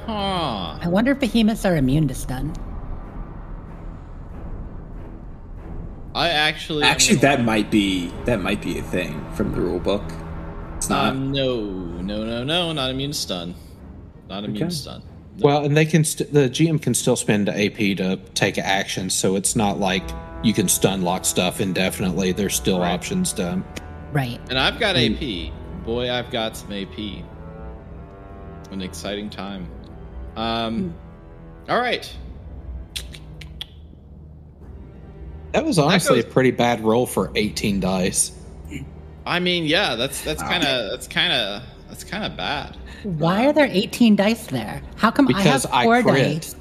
[0.07, 0.79] Huh.
[0.83, 2.53] I wonder if behemoths are immune to stun.
[6.15, 9.79] I actually Actually, gonna- that might be that might be a thing from the rule
[9.81, 10.03] book.
[10.87, 11.09] It's not.
[11.09, 13.57] Um, no, no, no, no, not immune to stun.
[14.29, 14.71] Not immune Okay.
[14.71, 15.03] to stun.
[15.41, 19.35] well, and they can st- the GM can still spend AP to take action, so
[19.35, 20.05] it's not like
[20.45, 22.31] you can stun lock stuff indefinitely.
[22.31, 22.93] There's still Right.
[22.93, 23.65] options to.
[24.13, 24.39] Right.
[24.49, 25.51] And I've got AP.
[25.85, 27.25] Boy, I've got some AP.
[28.71, 29.67] An exciting time.
[30.37, 30.95] Um,
[31.69, 32.09] all right.
[35.51, 38.31] That was honestly goes- a pretty bad roll for 18 dice.
[39.27, 42.77] I mean, yeah, that's that's kind of that's kind of that's kind of bad.
[43.03, 44.83] Why are there 18 dice there?
[44.97, 46.25] How come Because I I, have four crit.
[46.43, 46.57] dice?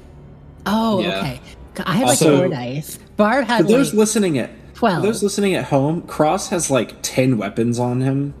[0.66, 1.18] Oh, Yeah.
[1.18, 1.40] okay.
[1.84, 2.98] I have like Also- four dice.
[3.16, 5.00] Barb For those like, listening at 12.
[5.00, 8.34] for those listening at home, Cross has like ten weapons on him.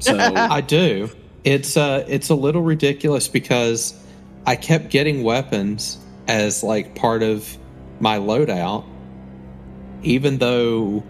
[0.00, 1.08] So I do.
[1.44, 3.94] It's uh it's a little ridiculous because
[4.46, 7.56] I kept getting weapons as like part of
[8.00, 8.84] my loadout,
[10.02, 11.02] even though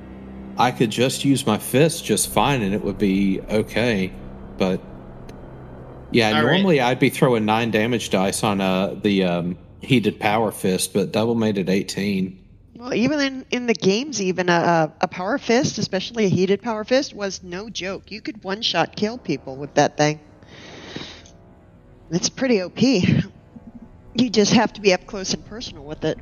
[0.59, 4.13] I could just use my fist just fine and it would be okay.
[4.57, 4.81] But
[6.11, 6.53] yeah, All right.
[6.53, 11.13] normally I'd be throwing nine damage dice on uh the um heated power fist, but
[11.13, 12.45] double made it eighteen.
[12.75, 16.85] Well, even in, in the games, even a, a power fist, especially a heated power
[16.85, 18.13] fist, was no joke.
[18.13, 20.21] You could one shot kill people with that thing.
[22.11, 22.81] It's pretty OP.
[22.81, 26.19] You just have to be up close and personal with it.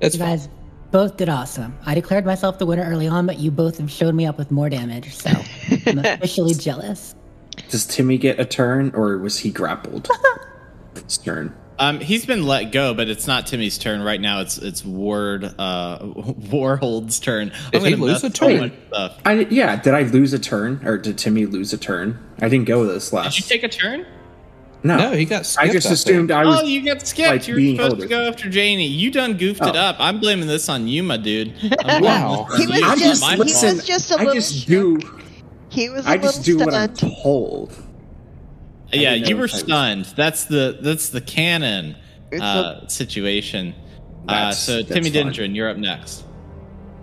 [0.00, 0.28] That's you fine.
[0.36, 0.48] guys
[0.92, 1.76] both did awesome.
[1.84, 4.50] I declared myself the winner early on, but you both have showed me up with
[4.50, 5.30] more damage, so
[5.86, 7.14] I'm officially jealous.
[7.70, 10.08] does Timmy get a turn, or was he grappled?
[10.94, 11.54] His turn.
[11.78, 14.40] Um, he's been let go, but it's not Timmy's turn right now.
[14.40, 17.50] It's it's Ward uh, Warhold's turn.
[17.72, 18.72] Did I'm he lose a turn?
[19.24, 19.76] I yeah.
[19.76, 22.18] Did I lose a turn, or did Timmy lose a turn?
[22.40, 23.36] I didn't go this last.
[23.36, 23.50] Did last.
[23.50, 24.06] you take a turn?
[24.84, 25.98] No, No, he got I skipped, just I think.
[25.98, 26.60] assumed I was.
[26.60, 27.28] oh, you got skipped.
[27.30, 28.86] like, you were being supposed to go after Janie.
[28.86, 29.78] You done goofed it Oh.
[29.78, 29.96] up.
[29.98, 31.54] I'm blaming this on you, my dude.
[31.84, 32.46] I'm Wow.
[32.56, 32.84] He was you.
[32.86, 33.76] I It's just- he listen.
[33.76, 34.66] was just a I little I just shook.
[35.00, 35.18] do.
[35.68, 37.14] He was a I just do little what I'm stunned.
[37.22, 37.74] told.
[38.92, 40.04] yeah, you were if was- stunned.
[40.16, 41.96] That's the that's the canon
[42.30, 43.74] It's uh, situation.
[44.28, 45.32] Uh, so Timmy fine.
[45.32, 46.24] Dindrin, you're up next.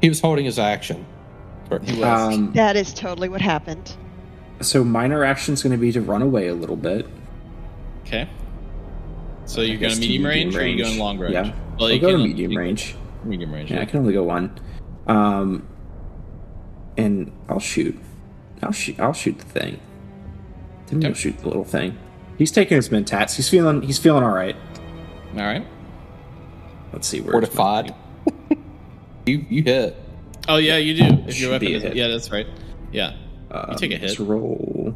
[0.01, 1.05] He was holding his action.
[1.83, 2.03] He was.
[2.33, 3.91] Um, That is totally what happened.
[4.61, 7.07] so minor action's going to be to run away a little bit.
[8.09, 8.29] Okay.
[9.45, 11.33] So you're I going to to medium range, or are you going long range?
[11.33, 12.95] Yeah, Well, I'll you go to can- medium you- range.
[13.23, 13.71] Medium range.
[13.71, 14.57] Yeah, I can only go one.
[15.07, 15.67] Um,
[16.97, 17.97] and I'll shoot.
[18.61, 18.99] I'll shoot.
[18.99, 19.79] I'll shoot the thing.
[20.87, 21.19] Timmy will Okay.
[21.19, 21.97] shoot the little thing.
[22.37, 23.35] He's taking his mentats.
[23.35, 23.81] He's feeling.
[23.81, 24.55] He's feeling all right.
[25.33, 25.65] All right.
[26.93, 27.33] Let's see where.
[27.33, 27.93] Fortified.
[29.25, 29.97] you you hit.
[30.47, 31.03] Oh yeah, you do.
[31.27, 31.95] If your Should be weapon a is, hit.
[31.97, 32.47] yeah, that's right.
[32.91, 33.15] Yeah.
[33.51, 34.07] Um, you take a hit.
[34.09, 34.95] Let's roll.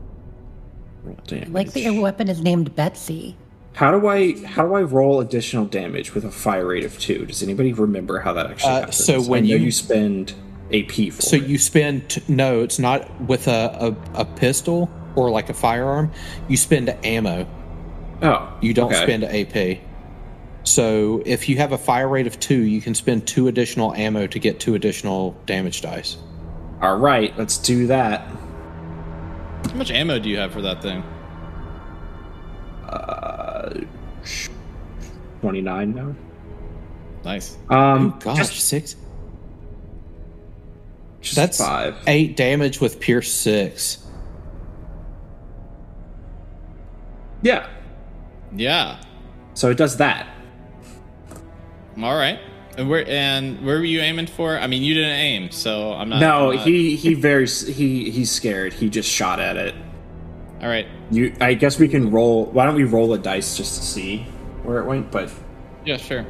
[1.03, 1.49] Roll damage.
[1.49, 3.35] Like that your weapon is named Betsy.
[3.73, 7.25] How do I how do I roll additional damage with a fire rate of two?
[7.25, 9.03] Does anybody remember how that actually Uh, happens?
[9.03, 10.33] so when I know you- you spend
[10.71, 11.45] AP for So it.
[11.45, 16.11] you spend t- no, it's not with a, a a pistol or like a firearm.
[16.47, 17.45] You spend ammo.
[18.21, 19.03] oh You don't okay.
[19.03, 19.79] spend AP.
[20.63, 24.27] So if you have a fire rate of two, you can spend two additional ammo
[24.27, 26.15] to get two additional damage dice.
[26.81, 28.25] All right, let's do that.
[29.69, 31.03] How much ammo do you have for that thing?
[32.87, 33.81] Uh,
[35.41, 36.15] Twenty nine now.
[37.25, 37.57] Nice.
[37.69, 38.95] Um, oh gosh, just, six.
[41.21, 41.97] just That's five.
[42.07, 44.05] eight damage with Pierce six.
[47.41, 47.67] Yeah.
[48.55, 49.01] Yeah.
[49.53, 50.27] So it does that.
[52.01, 52.39] All right.
[52.77, 54.57] And where and where were you aiming for?
[54.57, 56.19] I mean, you didn't aim, so I'm not.
[56.19, 58.73] no, I'm not- he he very he he's scared.
[58.73, 59.75] He just shot at it.
[60.61, 60.87] All right.
[61.11, 62.45] You, I guess we can roll.
[62.45, 64.19] Why don't we roll a dice just to see
[64.63, 65.11] where it went?
[65.11, 65.29] But
[65.85, 66.25] Yeah, sure.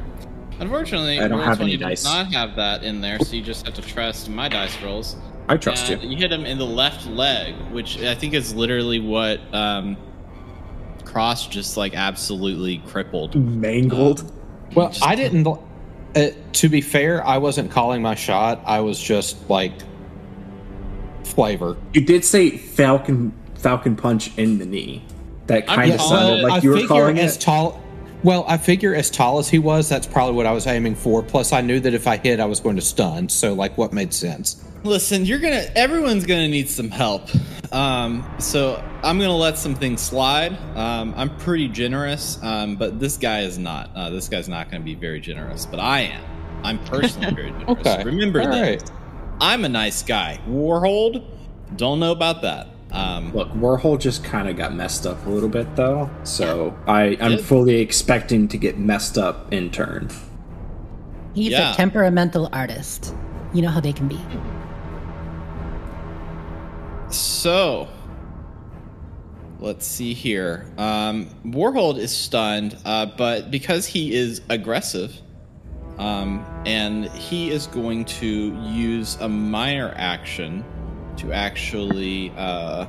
[0.60, 2.04] Unfortunately, I don't have Roll20 any does dice.
[2.04, 5.16] not have that in there, so you just have to trust my dice rolls.
[5.48, 6.10] I trust And you.
[6.10, 9.96] You hit him in the left leg, which I think is literally what um,
[11.04, 13.34] Cross just like absolutely crippled.
[13.34, 14.30] Mangled.
[14.74, 15.46] Well, I didn't.
[16.16, 18.62] Uh, to be fair, I wasn't calling my shot.
[18.66, 19.72] I was just like
[21.24, 21.76] flavor.
[21.92, 25.02] you did say Falcon Falcon punch in the knee.
[25.46, 27.40] That kind of sounded it- like I you were figure calling as it.
[27.40, 27.80] tall.
[28.22, 31.22] Well, I figure as tall as he was, that's probably what I was aiming for.
[31.22, 33.28] Plus, I knew that if I hit, I was going to stun.
[33.28, 34.64] So, like, what made sense?
[34.82, 35.66] Listen, you're gonna.
[35.74, 37.28] Everyone's gonna need some help.
[37.74, 40.56] Um, so I'm gonna let some things slide.
[40.76, 43.90] Um, I'm pretty generous, um, but this guy is not.
[43.94, 46.22] Uh, this guy's not gonna be very generous, but I am.
[46.62, 47.68] I'm personally very generous.
[47.86, 48.04] Okay.
[48.04, 48.80] Remember All this.
[48.82, 48.90] right.
[49.40, 50.38] I'm a nice guy.
[50.48, 51.24] Warhold,
[51.76, 52.68] don't know about that.
[52.92, 57.16] Um, Look, Warhol just kind of got messed up a little bit though, so I
[57.20, 57.40] I'm Did?
[57.44, 60.10] fully expecting to get messed up in turn.
[61.34, 61.72] He's Yeah.
[61.72, 63.12] a temperamental artist.
[63.52, 64.20] You know how they can be.
[67.14, 67.88] So,
[69.60, 70.66] let's see here.
[70.76, 75.14] Um, Warhold is stunned, uh, but because he is aggressive,
[75.98, 80.64] um, and he is going to use a minor action
[81.18, 82.86] to actually uh,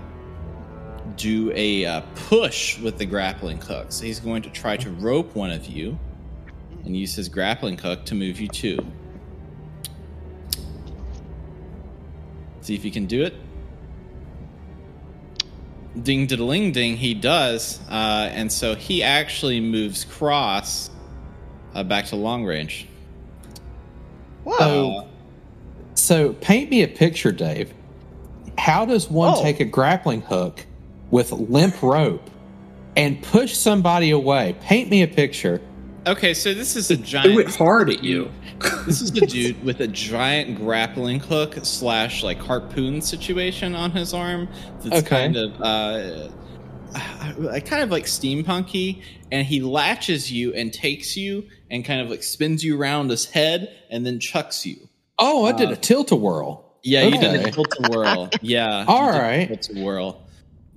[1.18, 3.92] do a uh, push with the grappling hook.
[3.92, 6.00] So he's going to try to rope one of you
[6.84, 8.80] and use his grappling hook to move you two.
[12.62, 13.36] See if you can do it.
[16.02, 20.90] Ding diddling ding, he does, uh, and so he actually moves cross
[21.74, 22.88] uh, back to long range.
[24.44, 24.58] Whoa.
[24.58, 25.08] So,
[25.96, 27.74] so paint me a picture, Dave.
[28.58, 29.44] How does one Oh.
[29.44, 30.66] take a grappling hook
[31.12, 32.30] with limp rope
[32.96, 34.56] and push somebody away?
[34.62, 35.62] Paint me a picture.
[36.08, 37.04] Okay, so this is a Threw
[37.40, 37.56] it giant.
[37.56, 38.30] hard at you.
[38.86, 44.14] This is a dude with a giant grappling hook slash like harpoon situation on his
[44.14, 44.48] arm.
[44.84, 45.10] That's Okay.
[45.10, 46.30] kind of uh,
[46.96, 52.10] uh, kind of like steampunky, and he latches you and takes you and kind of
[52.10, 54.88] like spins you around his head and then chucks you.
[55.18, 56.62] Oh, I did Uh, a tilt a whirl.
[56.84, 58.30] Yeah, you did a tilt a whirl.
[58.44, 58.86] Yeah.
[58.88, 59.48] All you did a right.
[59.48, 60.22] tilt a whirl.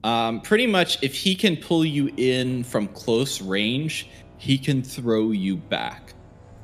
[0.04, 5.30] Um, pretty much, if he can pull you in from close range, he can throw
[5.30, 6.14] you back.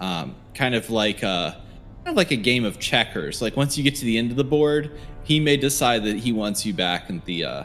[0.01, 1.61] Um, kind of like a
[2.05, 3.43] kind of like a game of checkers.
[3.43, 6.33] Like once you get to the end of the board, he may decide that he
[6.33, 7.65] wants you back at the uh,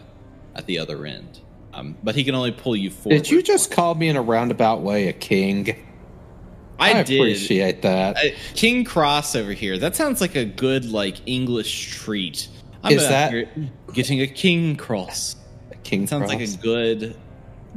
[0.56, 1.40] at the other end.
[1.74, 3.18] Um, but he can only pull you forward.
[3.18, 5.86] Did you just call me in a roundabout way a king?
[6.80, 7.20] I, did.
[7.20, 8.18] appreciate that.
[8.56, 9.78] King Cross over here.
[9.78, 12.48] That sounds like a good like English treat.
[12.84, 13.34] I'm Is that-
[13.94, 15.36] getting a King Cross?
[15.72, 16.40] A king Sounds cross.
[16.40, 17.18] like a good,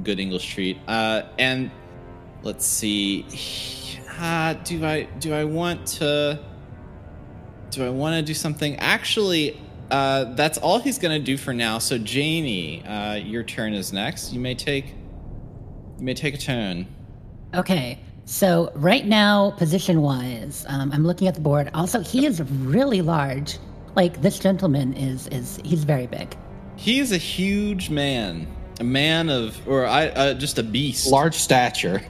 [0.05, 0.79] good English treat.
[0.87, 1.71] Uh, and
[2.42, 3.26] let's see.
[4.18, 6.38] Uh, do I do I want to?
[7.70, 8.76] Do I want to do something?
[8.76, 9.59] Actually,
[9.90, 11.78] uh, that's all he's gonna do for now.
[11.78, 14.33] So Janie, uh, your turn is next.
[14.33, 14.87] You may take.
[15.98, 16.87] You may take a turn.
[17.55, 21.70] Okay, so right now, position wise, um, I'm looking at the board.
[21.74, 23.59] Also, he is really large.
[23.94, 26.35] Like this gentleman is is he's very big.
[26.76, 28.46] He is a huge man,
[28.81, 31.07] a man of, or I, uh, just a beast.
[31.09, 32.02] large stature.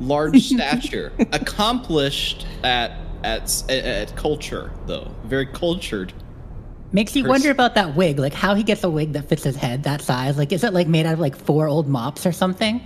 [0.00, 6.12] Large stature, accomplished at at at culture though, very cultured.
[6.92, 9.44] Makes you Pers- wonder about that wig, like how he gets a wig that fits
[9.44, 10.36] his head that size.
[10.36, 12.80] Like, is it like made out of like four old mops or something?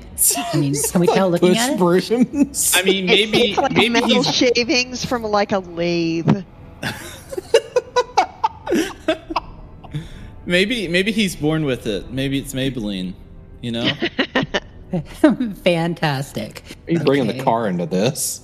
[0.53, 2.72] I mean, can we tell looking at it?
[2.74, 6.44] I mean, maybe it's like maybe metal he's shavings from like a lathe.
[10.44, 12.11] maybe maybe he's born with it.
[12.11, 13.14] Maybe it's Maybelline.
[13.62, 13.90] You know,
[15.64, 16.62] Fantastic.
[16.88, 18.40] Are you bringing the car into this?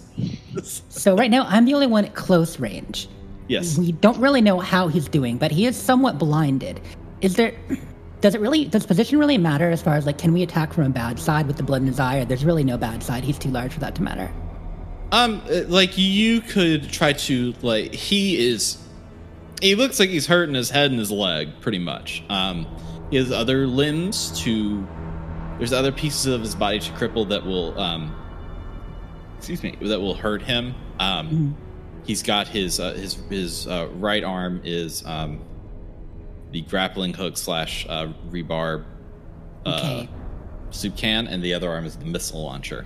[0.88, 3.08] So right now, I'm the only one at close range.
[3.48, 3.78] yes.
[3.78, 6.80] We don't really know how he's doing, but he is somewhat blinded.
[7.20, 7.54] Is there?
[8.20, 8.66] Does it really?
[8.66, 11.46] Does position really matter as far as like, can we attack from a bad side
[11.46, 12.22] with the blood in his eye?
[12.24, 13.24] There's really no bad side.
[13.24, 14.30] He's too large for that to matter.
[15.12, 18.76] Um, uh, like you could try to like he is.
[19.62, 22.22] He looks like he's hurting his head and his leg, pretty much.
[22.28, 22.66] Um,
[23.10, 24.86] he has other limbs to.
[25.60, 28.16] There's other pieces of his body to cripple that will um.
[29.38, 30.74] Excuse me, that will hurt him.
[30.98, 31.56] Um,
[32.04, 35.40] he's got his uh, his his uh, right arm is um,
[36.52, 38.84] the grappling hook slash uh, rebar
[39.64, 40.08] uh, Okay.
[40.70, 42.84] soup can, and the other arm is the missile launcher.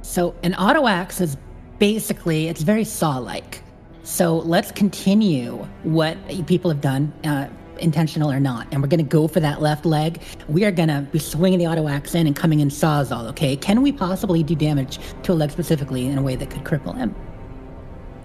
[0.00, 1.36] So an auto axe is
[1.78, 3.62] basically it's very saw-like.
[4.02, 7.48] So let's continue what people have done, uh,
[7.82, 10.20] intentional or not, and we're going to go for that left leg.
[10.48, 13.28] We are going to be swinging the auto axe in and coming in sawzall.
[13.30, 13.56] Okay?
[13.56, 16.96] Can we possibly do damage to a leg specifically in a way that could cripple
[16.96, 17.14] him?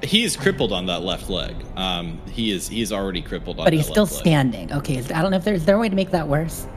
[0.03, 1.55] He is crippled on that left leg.
[1.75, 4.21] Um, he is he is already crippled on But that he's still left leg.
[4.21, 4.71] standing.
[4.73, 6.67] Okay, is, I don't know if there's is there a way to make that worse.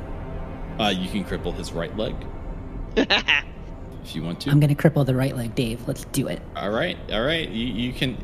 [0.79, 2.15] Uh, you can cripple his right leg
[2.97, 4.51] if you want to.
[4.51, 5.87] I'm going to cripple the right leg, Dave.
[5.87, 6.41] Let's do it.
[6.57, 7.47] all right, all right.
[7.51, 8.17] You, you can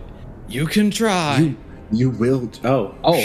[0.49, 1.39] you can try.
[1.41, 1.57] You,
[1.93, 2.51] you will.
[2.65, 2.95] Oh.
[3.05, 3.25] Oh,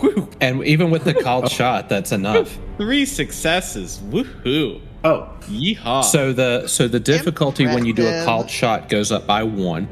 [0.00, 0.28] Whew.
[0.40, 2.58] and even with the called shot, that's enough.
[2.78, 4.00] Three successes.
[4.10, 4.80] Woohoo!
[5.04, 5.28] Oh.
[5.42, 6.04] Yeehaw!
[6.04, 8.26] So the so the difficulty when you do a Impressive.
[8.26, 9.88] called shot goes up by one,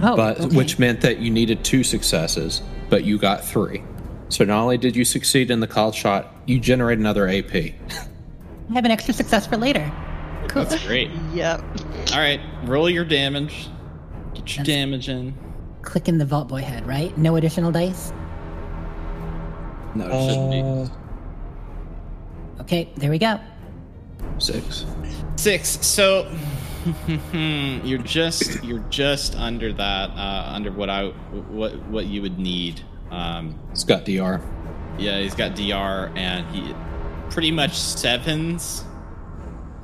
[0.00, 0.56] Oh, but okay.
[0.56, 3.82] which meant that you needed two successes, but you got three.
[4.30, 7.54] So not only did you succeed in the called shot, you generate another AP.
[7.54, 7.72] I
[8.72, 9.90] have an extra success for later.
[10.48, 10.64] Cool.
[10.64, 11.10] that's great.
[11.34, 11.62] Yep.
[12.12, 13.68] All right, roll your damage.
[14.34, 15.34] Get your That's- damage in.
[15.82, 17.16] Click in the Vault Boy head, right?
[17.18, 18.10] No additional dice?
[19.94, 20.06] No.
[20.06, 20.60] It shouldn't be.
[20.60, 20.88] Uh,
[22.60, 23.38] Okay, there we go.
[24.38, 24.86] Six.
[25.36, 25.68] Six.
[25.84, 26.30] So
[27.32, 32.80] you're just you're just under that, uh, under what I what what you would need.
[33.10, 34.40] Um, It's got DR.
[34.98, 36.74] yeah, he's got DR and he
[37.30, 38.84] pretty much sevens.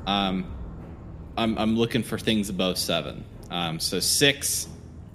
[0.07, 0.45] Um,
[1.37, 3.25] I'm I'm looking for things above seven.
[3.51, 4.67] Um, so six.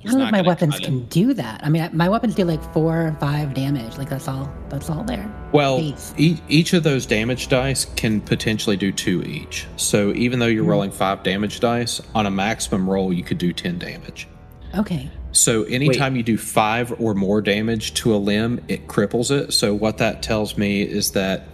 [0.07, 1.61] I don't know if my weapons can do that.
[1.65, 3.97] I mean, my weapons do like four or five damage.
[3.99, 4.53] Like that's all.
[4.69, 5.33] That's all there.
[5.53, 5.81] Well,
[6.17, 9.67] e- each of those damage dice can potentially do two each.
[9.77, 10.71] So even though you're mm-hmm.
[10.71, 14.29] rolling five damage dice, on a maximum roll, you could do 10 damage.
[14.75, 15.11] Okay.
[15.33, 19.53] So anytime you do five or more damage to a limb, it cripples it.
[19.53, 21.47] So what that tells me is that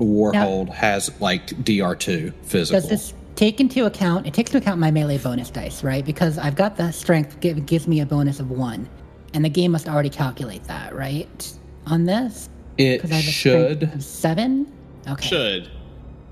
[0.00, 2.80] Warhold has like DR2 physical.
[2.80, 4.26] Does this take into account?
[4.26, 6.04] It takes into account my melee bonus dice, right?
[6.04, 8.88] Because I've got the strength give, gives me a bonus of one,
[9.32, 11.52] and the game must already calculate that, right?
[11.86, 13.82] On this, it because I have a should.
[13.84, 14.72] of seven.
[15.06, 15.26] Okay.
[15.26, 15.70] Should.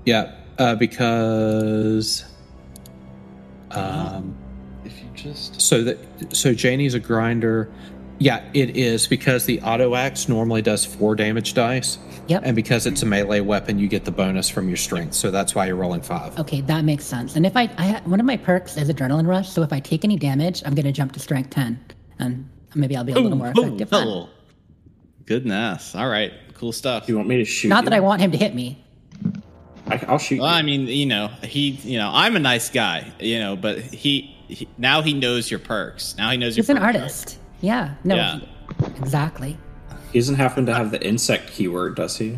[0.05, 2.25] Yeah, uh, because
[3.71, 4.35] um,
[4.85, 5.97] If you just so that
[6.35, 7.71] so Janie's a grinder.
[8.19, 11.97] Yeah, it is because the auto axe normally does four damage dice,
[12.27, 12.41] Yep.
[12.45, 15.13] and because it's a melee weapon, you get the bonus from your strength.
[15.13, 16.37] So that's why you're rolling five.
[16.39, 17.35] Okay, that makes sense.
[17.35, 20.03] And if I, I one of my perks is adrenaline rush, so if I take
[20.05, 21.83] any damage, I'm gonna jump to strength ten,
[22.19, 23.89] and maybe I'll be a little more effective.
[23.89, 24.07] then.
[24.07, 24.29] Oh,
[25.25, 25.95] Goodness.
[25.95, 26.33] All right.
[26.55, 27.07] Cool stuff.
[27.07, 27.67] You want me to shoot?
[27.69, 27.89] Not you?
[27.89, 28.83] that I want him to hit me.
[29.87, 30.39] I, I'll shoot.
[30.39, 30.57] Well, you.
[30.57, 34.35] I mean, you know, he, you know, I'm a nice guy, you know, but he,
[34.47, 36.15] he now he knows your perks.
[36.17, 36.85] Now he knows your He's an perks.
[36.97, 37.39] artist.
[37.61, 37.95] Yeah.
[38.03, 38.15] No.
[38.15, 38.39] Yeah.
[38.97, 39.57] Exactly.
[40.13, 42.37] He doesn't happen to have the insect keyword, does he?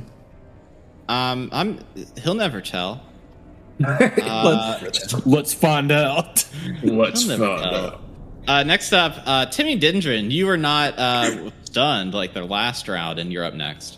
[1.09, 1.79] Um, I'm.
[2.23, 3.03] He'll never tell.
[3.79, 6.45] let's, let's find out.
[6.81, 8.01] Let's find out.
[8.47, 10.31] Uh, next up, uh, Timmy Dendron.
[10.31, 13.97] You were not uh, stunned like their last round, and you're up next.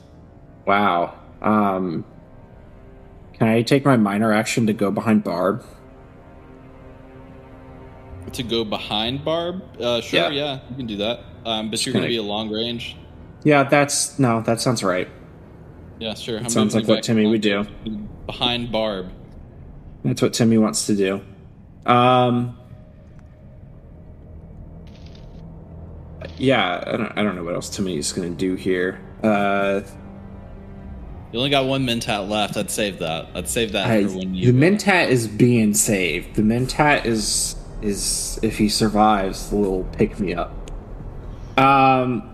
[0.65, 1.13] Wow.
[1.43, 2.03] Um,
[3.33, 5.63] can I take my minor action to go behind Barb?
[8.33, 10.29] To go behind Barb, uh, sure, Yeah.
[10.29, 10.59] yeah.
[10.71, 11.19] you can do that.
[11.45, 12.97] Um, but you're going to be a long range.
[13.47, 15.07] Yeah, that's no, that sounds right.
[15.99, 16.43] Yeah, sure.
[16.49, 17.65] Sounds like what Timmy would do.
[18.25, 19.09] Behind Barb.
[20.03, 21.21] That's what Timmy wants to do.
[21.85, 22.57] Um,
[26.37, 28.99] yeah, I don't, I don't know what else Timmy's gonna do here.
[29.23, 29.79] Uh,
[31.31, 32.57] You only got one Mentat left.
[32.57, 33.27] I'd save that.
[33.33, 34.51] I'd save that I, for when you.
[34.51, 36.35] the Mentat is being saved.
[36.35, 40.51] The Mentat is is if he survives, the little pick me up.
[41.57, 42.33] Um,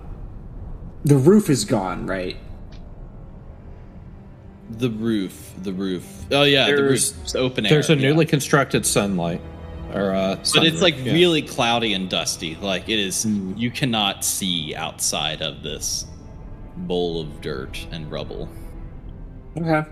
[1.06, 2.38] the roof is gone, right?
[4.72, 5.54] The roof.
[5.62, 6.26] The roof.
[6.32, 7.72] Oh yeah, the There's- roof's open air.
[7.72, 8.02] There's a yeah.
[8.10, 9.42] newly constructed sunlight,
[9.94, 11.14] or uh, But it's sunroof, like yeah.
[11.14, 12.56] really cloudy and dusty.
[12.56, 13.24] Like it is.
[13.24, 13.54] Hmm.
[13.56, 16.06] You cannot see outside of this
[16.76, 18.50] bowl of dirt and rubble.
[19.58, 19.84] Okay.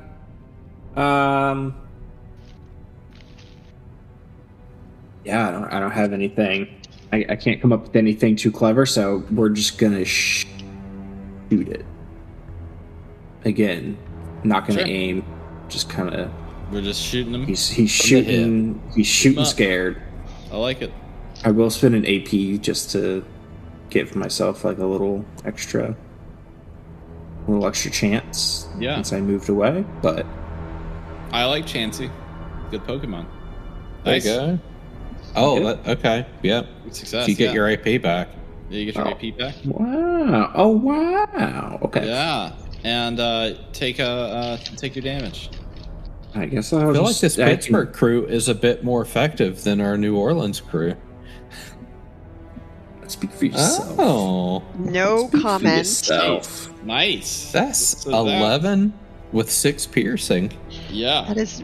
[0.95, 1.75] Um.
[5.23, 5.65] Yeah, I don't.
[5.65, 6.67] I don't have anything.
[7.13, 10.45] I, I can't come up with anything too clever, so we're just gonna sh-
[11.51, 11.85] shoot it.
[13.43, 13.97] Again,
[14.43, 14.87] not gonna Sure.
[14.87, 15.23] aim.
[15.67, 16.31] Just kind of.
[16.71, 17.45] We're just shooting him.
[17.45, 18.81] He's he's shooting.
[18.95, 20.01] He's shooting scared.
[20.51, 20.93] I like it.
[21.43, 23.25] I will spend an AP just to
[23.89, 25.95] give myself like a little extra,
[27.47, 28.67] a little extra chance.
[28.79, 28.95] Yeah.
[28.95, 30.25] Since I moved away, but
[31.31, 32.09] I like Chansey.
[32.69, 33.25] Good Pokemon.
[34.03, 34.25] There Nice.
[34.25, 34.59] you go.
[35.35, 35.63] Oh, Okay.
[35.83, 36.25] that, okay.
[36.41, 36.63] Yeah.
[36.83, 37.27] Good success.
[37.27, 37.53] you get yeah.
[37.53, 38.29] your AP back.
[38.71, 39.11] Yeah, you get your Oh.
[39.11, 39.55] AP back.
[39.65, 40.51] wow.
[40.55, 41.79] Oh wow.
[41.83, 42.07] Okay.
[42.07, 42.53] Yeah,
[42.83, 45.49] and uh, take a uh, take your damage.
[46.33, 49.01] I guess I'll I feel like this I can- Pittsburgh crew is a bit more
[49.01, 50.95] effective than our New Orleans crew.
[53.07, 53.99] Speak for yourself.
[53.99, 55.77] Oh, No Speak comment.
[55.79, 56.83] yourself.
[56.85, 57.51] Nice.
[57.51, 58.93] that's So that- 11
[59.33, 60.53] with six piercing.
[60.89, 61.25] Yeah.
[61.27, 61.61] That is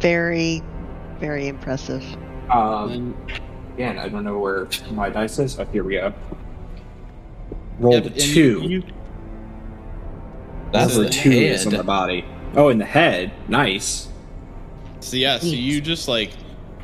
[0.00, 0.62] very,
[1.20, 2.04] very impressive.
[2.50, 3.14] Um, And-
[3.74, 5.58] again, I don't know where my dice is.
[5.58, 6.12] Oh, here we go.
[7.78, 8.62] Rolled yeah, a and you- two.
[8.68, 8.82] you-
[10.72, 11.86] That's Over the two is on the head.
[11.86, 12.24] body.
[12.56, 13.32] Oh, in the head.
[13.48, 14.08] Nice.
[15.00, 16.30] So yeah, so you just like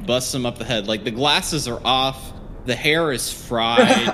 [0.07, 0.86] bust him up the head.
[0.86, 2.32] Like the glasses are off,
[2.66, 4.12] the hair is fried.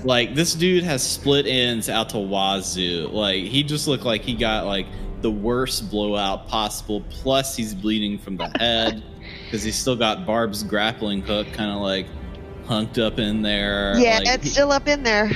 [0.04, 3.08] like this dude has split ends out to wazoo.
[3.10, 4.86] Like he just looked like he got like
[5.22, 7.02] the worst blowout possible.
[7.10, 9.02] Plus he's bleeding from the head
[9.44, 12.06] because he's still got Barb's grappling hook kind of like
[12.68, 13.94] hunked up in there.
[13.98, 15.30] Yeah, Like, it's he- still up in there.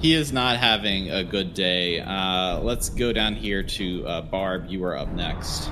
[0.00, 2.00] he is not having a good day.
[2.00, 4.66] Uh, let's go down here to uh, Barb.
[4.68, 5.70] You are up next.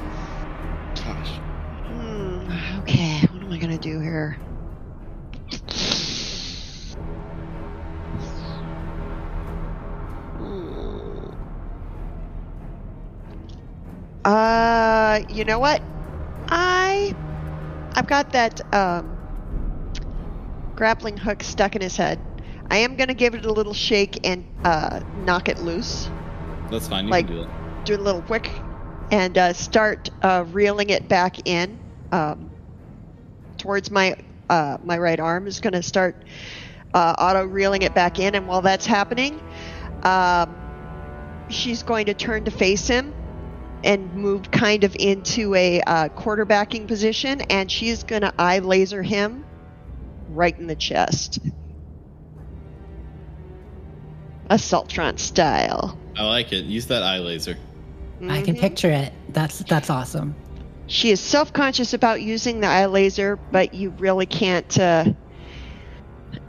[0.94, 1.28] Gosh.
[1.86, 4.38] Hmm, okay, what am I gonna do here?
[14.24, 15.82] Uh, you know what?
[16.48, 17.14] I,
[17.94, 19.19] I've got that um,
[20.80, 22.18] grappling hook stuck in his head.
[22.70, 26.08] I am gonna give it a little shake and uh, knock it loose
[26.70, 27.04] That's fine.
[27.04, 27.48] You Like- can do it.
[27.84, 28.50] do a little quick
[29.10, 31.78] and uh, start uh, reeling it back in
[32.12, 32.50] um,
[33.58, 34.16] towards my
[34.48, 36.16] uh, my right arm is going to start
[36.94, 39.38] uh, auto reeling it back in and while that's happening
[40.02, 40.56] um,
[41.50, 43.12] she's going to turn to face him
[43.84, 49.02] and move kind of into a uh, quarterbacking position and she's going to eye laser
[49.02, 49.44] him
[50.30, 51.38] right in the chest
[54.48, 56.66] assaultron style I like it.
[56.66, 57.56] Use that eye laser.
[58.28, 59.14] I can picture it.
[59.30, 60.34] That's that's awesome.
[60.86, 64.78] She is self conscious about using the eye laser, but you really can't.
[64.78, 65.06] Uh,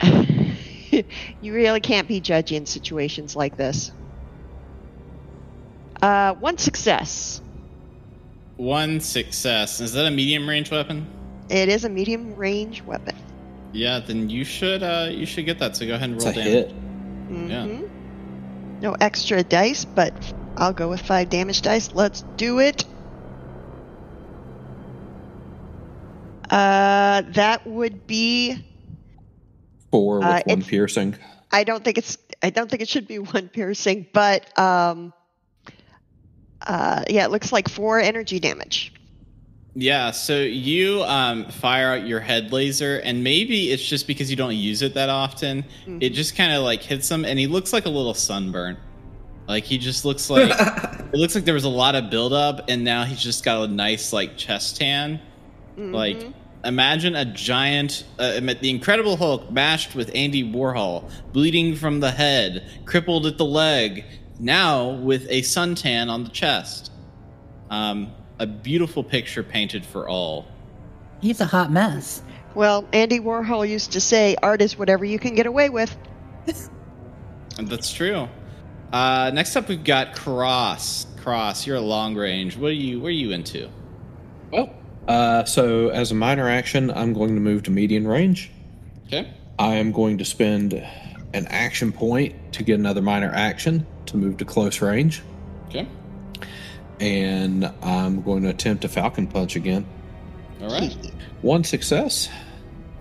[0.03, 3.93] you really can't be judgy in situations like this.
[6.01, 7.41] Uh, one success.
[8.57, 9.79] One success.
[9.79, 11.07] Is that a medium range weapon?
[11.49, 13.15] It is a medium range weapon.
[13.73, 15.75] Yeah, then you should uh you should get that.
[15.75, 16.51] So go ahead and It's roll a damage.
[16.51, 16.69] hit.
[17.29, 17.65] Yeah.
[17.65, 17.89] Mhm.
[18.81, 20.13] No extra dice, but
[20.57, 21.91] I'll go with five damage dice.
[21.93, 22.83] Let's do it.
[26.49, 28.63] Uh, that would be.
[29.91, 31.15] Four with Uh, one piercing.
[31.51, 32.17] I don't think it's.
[32.43, 35.13] I don't think it should be one piercing, but um.
[36.65, 38.93] Uh, yeah, it looks like four energy damage.
[39.73, 44.35] Yeah, so you um, fire out your head laser, and maybe it's just because you
[44.35, 45.63] don't use it that often.
[46.01, 48.77] It just kind of like hits him, and he looks like a little sunburn.
[49.47, 50.51] Like he just looks like
[51.13, 53.67] it looks like there was a lot of buildup, and now he's just got a
[53.67, 55.21] nice like chest tan.
[55.93, 56.17] Like
[56.65, 62.69] imagine a giant, uh, the Incredible Hulk mashed with Andy Warhol, bleeding from the head,
[62.85, 64.03] crippled at the leg,
[64.37, 66.91] now with a suntan on the chest.
[67.69, 68.11] Um,
[68.41, 70.47] a beautiful picture painted for all.
[71.21, 72.23] He's a hot mess.
[72.55, 75.95] Well, Andy Warhol used to say, "Art is whatever you can get away with."
[77.57, 78.27] And that's true.
[78.91, 81.05] Uh, next up, we've got Cross.
[81.21, 82.57] Cross, you're a long range.
[82.57, 82.99] What are you?
[82.99, 83.69] What are you into?
[84.51, 84.73] Well,
[85.07, 88.49] uh, so as a minor action, I'm going to move to median range.
[89.05, 89.31] Okay.
[89.59, 94.37] I am going to spend an action point to get another minor action to move
[94.37, 95.21] to close range.
[95.69, 95.87] Okay.
[97.01, 99.85] And I'm going to attempt a Falcon Punch again.
[100.61, 100.95] All right.
[101.41, 102.29] One success.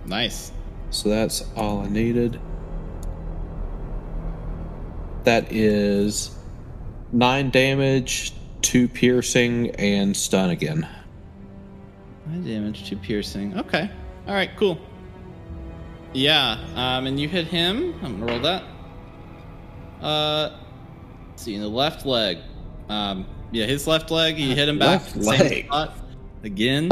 [0.07, 0.53] Nice.
[0.89, 2.41] So that's all I needed.
[5.25, 6.35] That is
[7.13, 8.33] nine damage,
[8.63, 10.89] two piercing, and stun again.
[12.27, 13.59] Nine damage, two piercing.
[13.59, 13.91] Okay.
[14.27, 14.51] All right.
[14.57, 14.81] Cool.
[16.15, 16.59] Yeah.
[16.75, 17.95] Um, and you hit him.
[18.03, 18.65] I'm gonna roll that.
[20.01, 20.59] Uh,
[21.37, 22.39] see in the left leg.
[22.89, 24.39] Um, yeah, his left leg.
[24.39, 25.03] You hit him back.
[25.03, 25.65] Left same leg.
[25.67, 25.97] spot.
[26.43, 26.89] Again.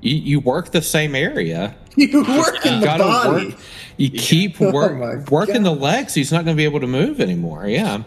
[0.00, 1.76] You, you work the same area.
[1.96, 3.46] You work in You the gotta body.
[3.50, 3.54] work.
[3.98, 6.14] You keep work, my working the legs.
[6.14, 7.66] He's not going to be able to move anymore.
[7.66, 8.02] Yeah.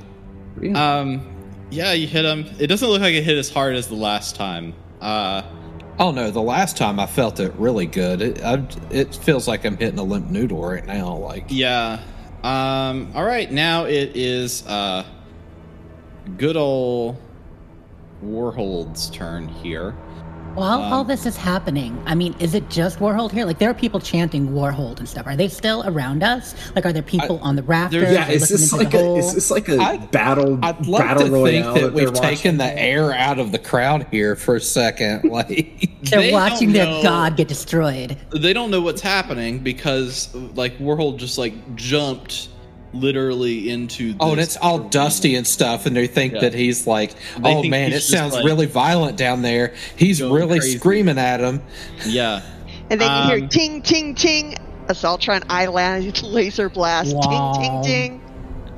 [0.73, 1.21] Um,
[1.69, 2.45] yeah, you hit him.
[2.59, 4.73] It doesn't look like it hit as hard as the last time.
[5.01, 5.43] Uh,
[5.99, 6.29] Oh no!
[6.31, 8.21] The last time I felt it really good.
[8.23, 11.15] It I, it feels like I'm hitting a limp noodle right now.
[11.17, 12.01] Like Yeah.
[12.43, 13.11] Um.
[13.13, 13.49] All right.
[13.51, 15.05] Now it is uh,
[16.37, 17.17] good old
[18.25, 19.95] Warhold's turn here.
[20.53, 23.43] While all Um, this is happening, I mean, is it just Warhold here?
[23.45, 25.27] Like, there are people chanting Warhold and stuff.
[25.27, 26.55] Are they still around us?
[26.75, 28.03] Like, are there people on the rafters?
[28.09, 30.85] Yeah, Are they is this like the a is this like a I- battle I'd
[30.87, 32.21] love battle to royale think that they're we've watching?
[32.37, 35.29] taken the air out of the crowd here for a second.
[35.29, 38.15] Like They're They watching their know- god get destroyed.
[38.33, 42.47] They don't know what's happening because like Warhold just like jumped
[42.95, 44.15] literally into.
[44.19, 44.89] Oh, and it's all arena.
[44.89, 46.41] dusty and stuff, and they think Yeah.
[46.41, 49.73] that he's like, They oh man, it sounds like, really violent down there.
[49.97, 51.61] He's really crazy." screaming at him.
[52.05, 52.41] Yeah.
[52.89, 54.55] And then you hear Um, ting ting ting.
[54.87, 57.15] Assaultron eyelash laser blast.
[57.15, 57.53] Wow.
[57.53, 58.21] Ting ting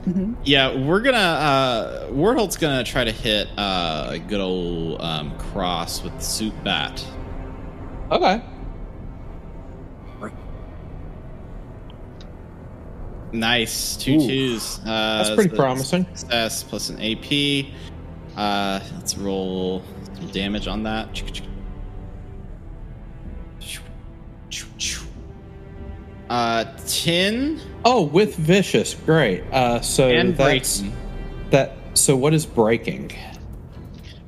[0.05, 0.38] ting.
[0.45, 6.01] Yeah, we're gonna uh Warhold's gonna try to hit uh a good old um cross
[6.01, 7.05] with the suit bat.
[8.09, 8.41] Okay.
[13.32, 13.97] Nice.
[13.97, 14.28] Two Ooh.
[14.28, 14.80] twos.
[14.86, 16.05] Uh That's pretty so promising.
[16.15, 17.73] Success plus an AP.
[18.38, 19.84] Uh let's roll
[20.15, 21.41] some damage on that.
[26.30, 26.65] Uh
[27.86, 29.43] Oh, with vicious, great.
[29.51, 30.97] Uh, so and that's breaking.
[31.51, 31.78] that.
[31.93, 33.11] So what is breaking?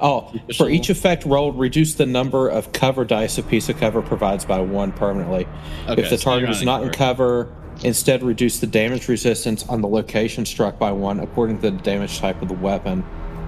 [0.02, 0.66] Oh, Official.
[0.66, 4.46] for each effect rolled, reduce the number of cover dice a piece of cover provides
[4.46, 5.46] by one permanently.
[5.90, 7.54] Okay, if the target not is not in cover.
[7.84, 12.20] Instead reduce the damage resistance on the location struck by one according to the damage
[12.20, 13.04] type of the weapon.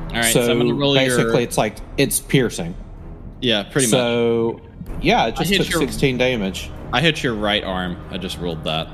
[0.09, 2.75] All right, so so, I'm gonna roll basically, your it's like it's piercing.
[3.41, 3.91] yeah, pretty much.
[3.91, 4.61] so
[5.01, 6.69] yeah, it just took your- 16 damage.
[6.93, 7.97] I hit your right arm.
[8.09, 8.89] I just rolled that.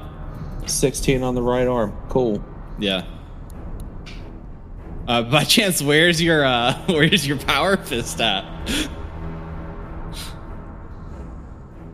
[0.68, 1.98] 16 on the right arm.
[2.10, 2.44] Cool.
[2.78, 3.06] Yeah.
[5.08, 8.46] Uh, by chance, where's your uh, where's your power fist at?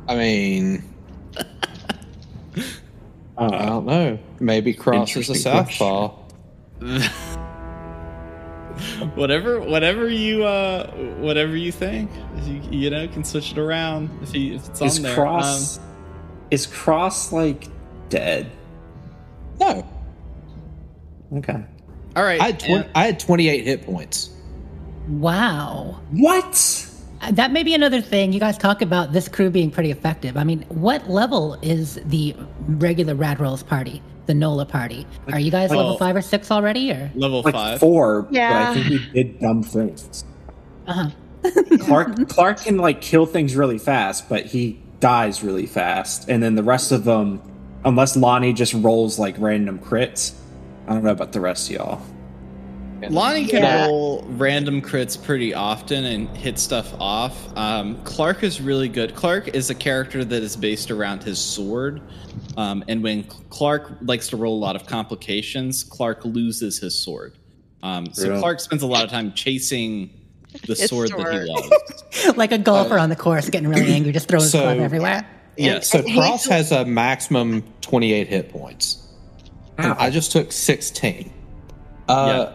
[0.08, 0.84] I mean,
[3.38, 4.20] I don't know.
[4.40, 6.10] Maybe Cross is a Interesting southpaw.
[9.16, 10.88] whatever, whatever you uh,
[11.20, 12.10] whatever you think,
[12.46, 15.16] you, you know, can switch it around if, he, if it's Is on there.
[15.16, 15.84] Cross Um,
[16.52, 17.68] is Cross like
[18.10, 18.52] dead?
[19.60, 19.88] No,
[21.36, 21.64] Okay.
[22.16, 24.30] all right, I had, twen- and- I had 28 hit points.
[25.08, 26.00] Wow.
[26.12, 26.90] What?
[27.24, 28.34] Uh, That may be another thing.
[28.34, 30.38] You guys talk about this crew being pretty effective.
[30.38, 32.36] I mean, what level is the
[32.68, 35.08] regular Rad Rolls party, the NOLA party?
[35.32, 37.12] Are you guys level Well- five or six already, or?
[37.16, 37.80] Level Like five.
[37.80, 38.70] four, but Yeah.
[38.70, 40.26] I think we did dumb things.
[40.88, 41.10] Uh-huh.
[41.80, 46.30] Clark Clark can like kill things really fast, but he dies really fast.
[46.30, 47.42] And then the rest of them,
[47.84, 50.34] unless Lonnie just rolls like random crits,
[50.88, 52.02] I don't know about the rest of y'all.
[53.10, 53.86] Lonnie can Yeah.
[53.88, 57.36] roll random crits pretty often and hit stuff off.
[57.58, 59.16] Um, Clark is really good.
[59.16, 62.02] Clark is a character that is based around his sword.
[62.58, 67.34] Um, and when Clark likes to roll a lot of complications, Clark loses his sword.
[67.82, 68.40] Um, so Really?
[68.40, 70.10] Clark spends a lot of time chasing
[70.68, 72.36] the His sword, that he loves.
[72.38, 75.26] like a golfer on the course getting really angry, just throwing his club everywhere.
[75.58, 75.90] yes.
[75.90, 79.00] So And Cross has a maximum 28 hit points.
[79.80, 81.32] And I just took 16.
[82.08, 82.52] Uh,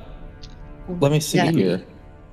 [1.00, 1.50] Let me see Yeah.
[1.50, 1.82] here.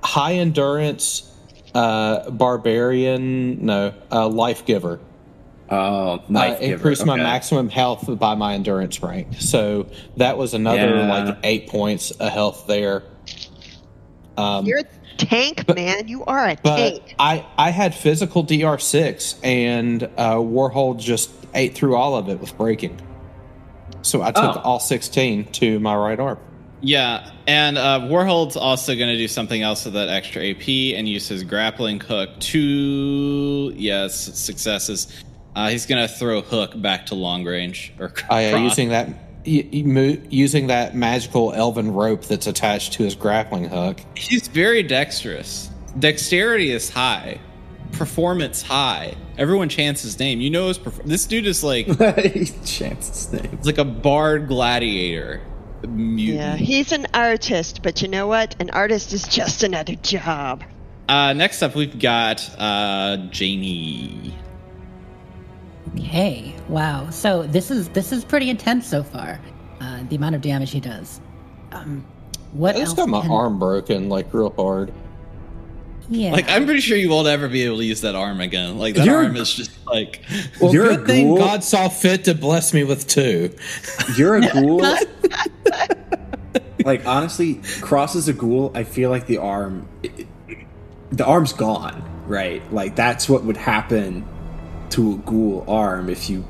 [0.02, 1.30] High endurance,
[1.74, 5.00] uh, barbarian, no, uh, life giver.
[5.68, 9.28] Oh, Uh, life giver, increased my maximum health by my endurance rank.
[9.40, 9.86] So
[10.16, 11.24] that was another Yeah.
[11.24, 13.02] like eight points of health there.
[14.38, 14.84] Um, You're a
[15.18, 16.08] tank, man.
[16.08, 17.14] You are a but tank.
[17.18, 22.56] I, I had physical DR6 and uh, Warhol just ate through all of it with
[22.56, 23.00] breaking.
[24.02, 24.60] So I took Oh.
[24.62, 26.38] all 16 to my right arm.
[26.82, 31.08] Yeah, and uh, Warhold's also going to do something else with that extra AP and
[31.08, 32.30] use his grappling hook.
[32.40, 35.08] Two, yes, successes.
[35.54, 38.62] Uh, he's going to throw hook back to long range or I, uh, cross.
[38.62, 39.08] using that
[39.46, 44.00] y- y- mo- using that magical elven rope that's attached to his grappling hook.
[44.14, 45.70] He's very dexterous.
[45.98, 47.40] Dexterity is high,
[47.92, 49.14] performance high.
[49.38, 50.42] Everyone chants his name.
[50.42, 50.78] You know his.
[50.78, 51.86] Perf- this dude is like
[52.22, 53.48] he chants his name.
[53.54, 55.40] it's like a bard gladiator.
[55.82, 56.38] Mutant.
[56.38, 58.56] Yeah, he's an artist, but you know what?
[58.60, 60.64] An artist is just another job.
[61.08, 64.34] Uh, next up, we've got uh, Janie.
[65.94, 66.54] Okay.
[66.68, 67.10] Wow.
[67.10, 69.40] So this is this is pretty intense so far.
[69.80, 71.20] Uh, the amount of damage he does.
[71.72, 72.04] Um,
[72.52, 72.88] what I else?
[72.88, 74.92] just got my can- arm broken like real hard.
[76.08, 76.30] Yeah.
[76.32, 78.78] Like, I'm pretty sure you won't ever be able to use that arm again.
[78.78, 80.22] Like, that You're- arm is just like.
[80.60, 81.38] Well, You're a good thing ghoul.
[81.38, 83.50] God saw fit to bless me with two.
[84.16, 84.78] You're a ghoul.
[86.84, 88.70] like honestly, Cross is a ghoul.
[88.74, 89.88] I feel like the arm,
[91.10, 92.02] the arm's gone.
[92.26, 94.26] Right, like that's what would happen
[94.90, 96.44] to a ghoul arm if you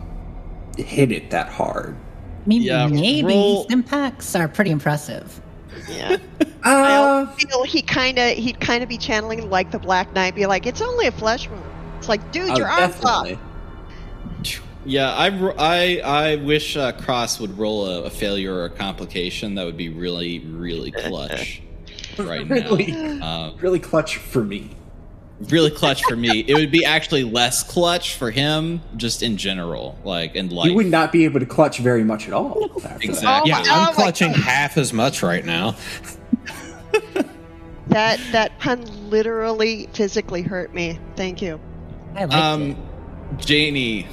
[0.79, 1.97] hit it that hard.
[2.45, 5.41] I mean, Yeah, maybe roll- impacts are pretty impressive.
[5.91, 6.17] Yeah.
[6.75, 10.35] I Uh, feel he kind of he'd kind of be channeling like the Black Knight,
[10.35, 11.63] be like, "It's only a flesh wound."
[11.99, 13.25] It's like, dude, oh, your arm's off.
[13.27, 13.39] definitely.
[14.85, 15.27] Yeah, I,
[15.59, 19.57] I, I wish uh, Cross would roll a, a failure or a complication.
[19.57, 21.61] That would be really, really clutch
[22.19, 22.93] right Really?
[22.93, 23.47] now.
[23.49, 24.71] Um, Really clutch for me.
[25.51, 26.45] really clutch for me.
[26.47, 30.69] It would be actually less clutch for him, just in general, like in life.
[30.69, 32.71] You would not be able to clutch very much at all.
[32.77, 33.05] after that.
[33.05, 33.51] Exactly.
[33.51, 35.75] Yeah, Oh I'm my clutching half as much right now.
[37.89, 40.99] That that pun literally physically hurt me.
[41.17, 41.61] Thank you.
[42.15, 42.75] I like it.
[42.75, 42.77] Um,
[43.39, 44.07] Janie,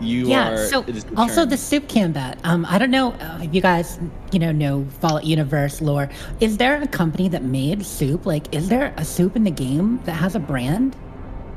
[0.00, 0.50] you yeah.
[0.52, 0.66] are.
[0.66, 1.48] So it is also turn.
[1.50, 2.38] the soup combat.
[2.44, 3.98] Um, I don't know uh, if you guys,
[4.32, 6.08] you know, know Fallout universe lore.
[6.40, 8.26] Is there a company that made soup?
[8.26, 10.96] Like, is there a soup in the game that has a brand?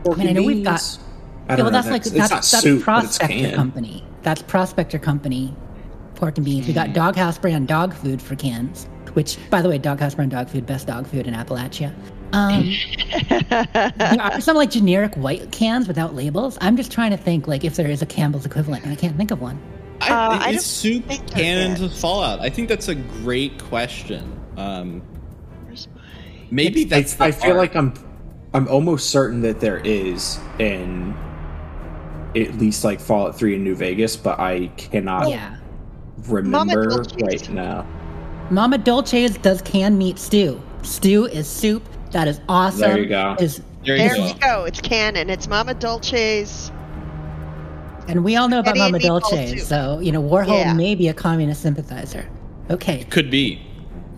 [0.06, 0.80] I mean, I know we've got.
[0.82, 1.00] Beans?
[1.50, 1.78] I Yeah, don't well, know.
[1.80, 3.52] that's like it's that's, that's soup, Prospector.
[3.56, 4.04] Company.
[4.24, 5.56] That's Prospector Company.
[6.16, 6.68] Pork and beans.
[6.68, 6.80] We Hmm.
[6.80, 8.88] got Doghouse brand dog food for cans.
[9.16, 11.94] Which, by the way, Doghouse brand dog food, best dog food in Appalachia.
[12.34, 12.74] Um,
[13.98, 16.58] there are some like generic white cans without labels.
[16.62, 19.16] I'm just trying to think like if there is a Campbell's equivalent, and I can't
[19.16, 19.60] think of one.
[20.02, 21.80] I, Uh, I is don't soup think canon is.
[21.80, 22.42] to Fallout?
[22.42, 24.38] I think that's a great question.
[24.58, 25.02] Um,
[25.66, 26.02] Where's my-
[26.52, 27.14] maybe I, that's.
[27.16, 27.94] the I feel like I'm
[28.54, 31.16] I'm almost certain that there is in
[32.36, 35.56] at least like Fallout 3 in New Vegas, but I cannot yeah.
[36.28, 37.88] remember right now.
[38.52, 40.62] Mama Dolce's does canned meat stew.
[40.84, 41.84] Stew is soup.
[42.12, 42.80] That is awesome.
[42.82, 43.36] There you go.
[43.40, 44.28] Is There you There go.
[44.28, 44.66] you go.
[44.66, 45.30] It's canon.
[45.30, 46.72] It's Mama Dolce's.
[48.08, 50.74] and we all know about Mama and Dolce, so you know Warhol Yeah.
[50.74, 52.30] may be a communist sympathizer.
[52.70, 53.62] Okay, Could be.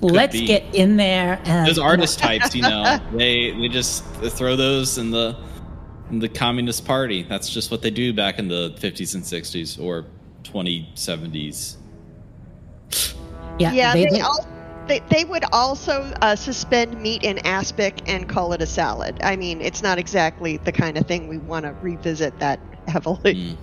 [0.01, 0.45] Could let's be.
[0.45, 5.09] get in there and those artist types, you know, they they just throw those in
[5.11, 5.37] the
[6.11, 7.23] in the Communist Party.
[7.23, 10.05] That's just what they do back in the 50s and 60s or
[10.43, 11.76] 2070s.
[13.59, 14.47] Yeah, Yeah, they, they, they- al-
[14.87, 19.19] they, they would also uh, suspend meat in aspic and call it a salad.
[19.21, 23.35] I mean, it's not exactly the kind of thing we want to revisit that heavily.
[23.35, 23.57] Mm.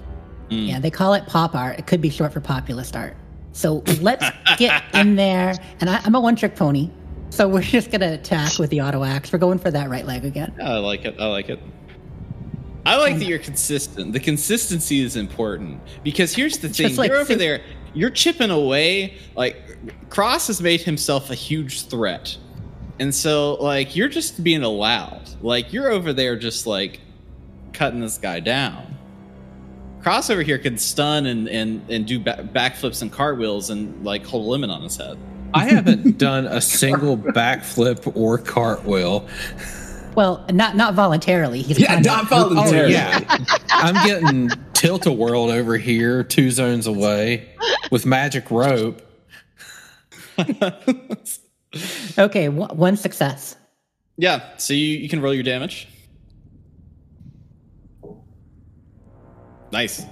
[0.50, 0.68] Mm.
[0.68, 1.78] yeah, they call it pop art.
[1.78, 3.16] It could be short for populist art.
[3.52, 4.26] So let's
[4.58, 5.54] get in there.
[5.80, 6.90] And I, I'm a one trick pony.
[7.30, 9.32] So we're just gonna attack with the auto axe.
[9.32, 10.52] We're going for that right leg again.
[10.58, 11.16] Yeah, I like it.
[11.18, 11.58] I like it.
[12.86, 14.12] I like that you're consistent.
[14.12, 17.62] The consistency is important because here's the thing: like you're over six- there,
[17.94, 19.14] you're chipping away.
[19.36, 19.56] Like
[20.10, 22.36] Cross has made himself a huge threat,
[22.98, 25.30] and so like you're just being allowed.
[25.42, 27.00] Like you're over there, just like
[27.72, 28.96] cutting this guy down.
[30.02, 34.24] Cross over here can stun and and and do ba- backflips and cartwheels and like
[34.26, 35.16] hold a lemon on his head.
[35.54, 39.28] I haven't done a single backflip or cartwheel.
[40.14, 41.62] Well, not not voluntarily.
[41.62, 42.92] He's Yeah, kind not of, Oh voluntarily.
[42.92, 43.20] yeah,
[43.70, 47.48] I'm getting tilt a world over here, two zones away,
[47.90, 49.02] with magic rope.
[52.18, 53.56] Okay, one one success.
[54.16, 55.88] Yeah, so you, you can roll your damage.
[59.72, 60.04] Nice.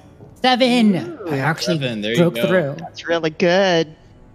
[0.43, 1.19] Seven.
[1.29, 2.47] I actually seven, there you broke go.
[2.49, 2.77] through.
[2.89, 3.95] It's really good.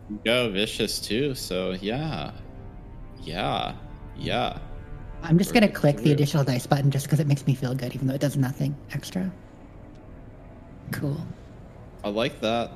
[0.09, 1.35] You go vicious too.
[1.35, 2.31] So yeah,
[3.21, 3.73] yeah,
[4.15, 4.57] yeah.
[5.27, 7.93] I'm just gonna click the additional dice button just because it makes me feel good,
[7.93, 9.29] even though it does nothing extra.
[10.91, 11.19] Cool.
[12.03, 12.71] I like that.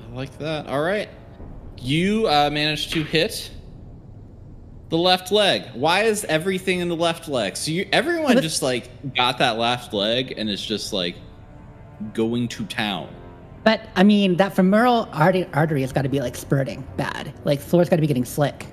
[0.00, 0.66] I like that.
[0.66, 1.08] All right,
[1.78, 3.50] you uh, managed to hit
[4.90, 5.64] the left leg.
[5.72, 7.56] Why is everything in the left leg?
[7.56, 11.16] So you, everyone just like got that left leg and is just like
[12.12, 13.08] going to town.
[13.64, 17.32] But I mean, that femoral artery, artery has got to be like spurting bad.
[17.44, 18.66] Like Floor's got to be getting slick.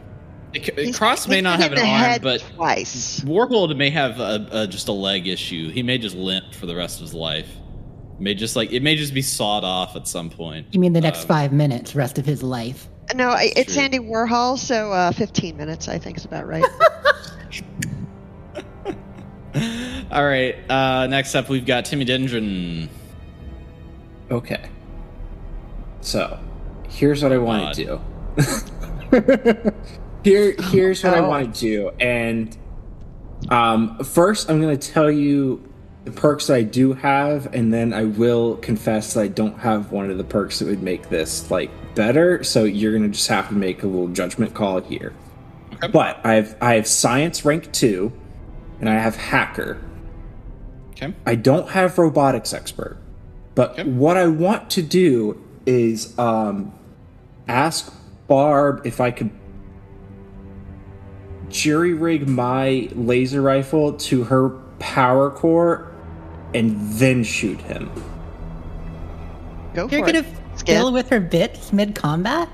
[0.56, 3.20] It, it- Cross may not have an arm, but twice.
[3.22, 5.70] Warhold may have a, a, just a leg issue.
[5.70, 7.49] He may just limp for the rest of his life.
[8.18, 10.68] May just like it may just be sawed off at some point.
[10.72, 12.88] You mean the next Um, five minutes, rest of his life?
[13.14, 13.84] No, I, it's true.
[13.84, 16.64] Andy Warhol, so uh, 15 minutes I think is about right.
[20.12, 20.56] All right.
[20.70, 22.89] Uh, next up, we've got Timmy Dendron.
[24.32, 24.70] Okay.
[26.01, 26.39] So,
[26.89, 28.01] here's what I want to do.
[30.26, 32.57] Here, here's what I want to do, and
[33.49, 35.71] um, first I'm going to tell you
[36.03, 39.91] the perks that I do have, and then I will confess that I don't have
[39.91, 42.43] one of the perks that would make this like better.
[42.43, 45.13] So you're going to just have to make a little judgment call here.
[45.76, 45.89] Okay.
[45.89, 48.11] But I have I have science rank two,
[48.80, 49.80] and I have hacker.
[50.91, 51.13] Okay.
[51.28, 52.97] I don't have robotics expert,
[53.53, 53.84] but Okay.
[53.84, 56.73] what I want to do is um,
[57.47, 57.93] ask
[58.28, 59.30] Barb if I could
[61.56, 64.49] jury rig my laser rifle to her
[64.80, 65.91] power core
[66.53, 67.89] and then shoot him.
[69.74, 69.97] Go for it.
[69.97, 70.66] You're for gonna it.
[70.66, 72.49] deal with her bits mid combat?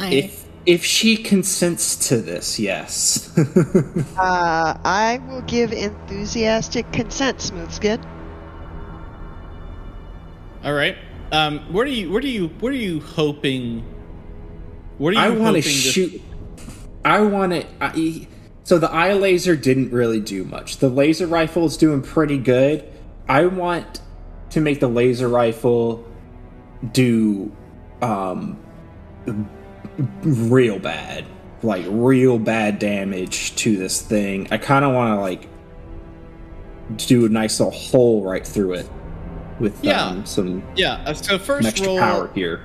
[0.00, 3.30] If if she consents to this, yes.
[4.16, 8.00] Uh, I will give enthusiastic consent, Smooth Skid.
[10.64, 10.96] All right.
[11.32, 12.10] Um, what are you?
[12.12, 12.48] What are you?
[12.60, 13.82] What are you hoping?
[14.98, 16.22] What are you I want hoping to this- shoot.
[17.04, 18.26] I want to.
[18.64, 20.76] So the eye laser didn't really do much.
[20.78, 22.84] The laser rifle is doing pretty good.
[23.28, 24.00] I want
[24.50, 26.06] to make the laser rifle
[26.92, 27.50] do
[28.00, 28.58] um
[30.22, 31.24] real bad,
[31.62, 34.48] like real bad damage to this thing.
[34.50, 35.48] I kind of want to like
[37.08, 38.90] do a nice little hole right through it
[39.60, 40.04] with Yeah.
[40.06, 41.02] um, some Yeah.
[41.06, 41.98] uh, So first extra roll.
[41.98, 42.60] power here.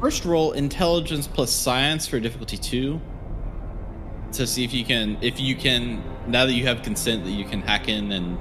[0.00, 3.00] First roll intelligence plus science for difficulty two.
[4.34, 7.44] To see if you can, if you can, now that you have consent, that you
[7.44, 8.36] can hack in and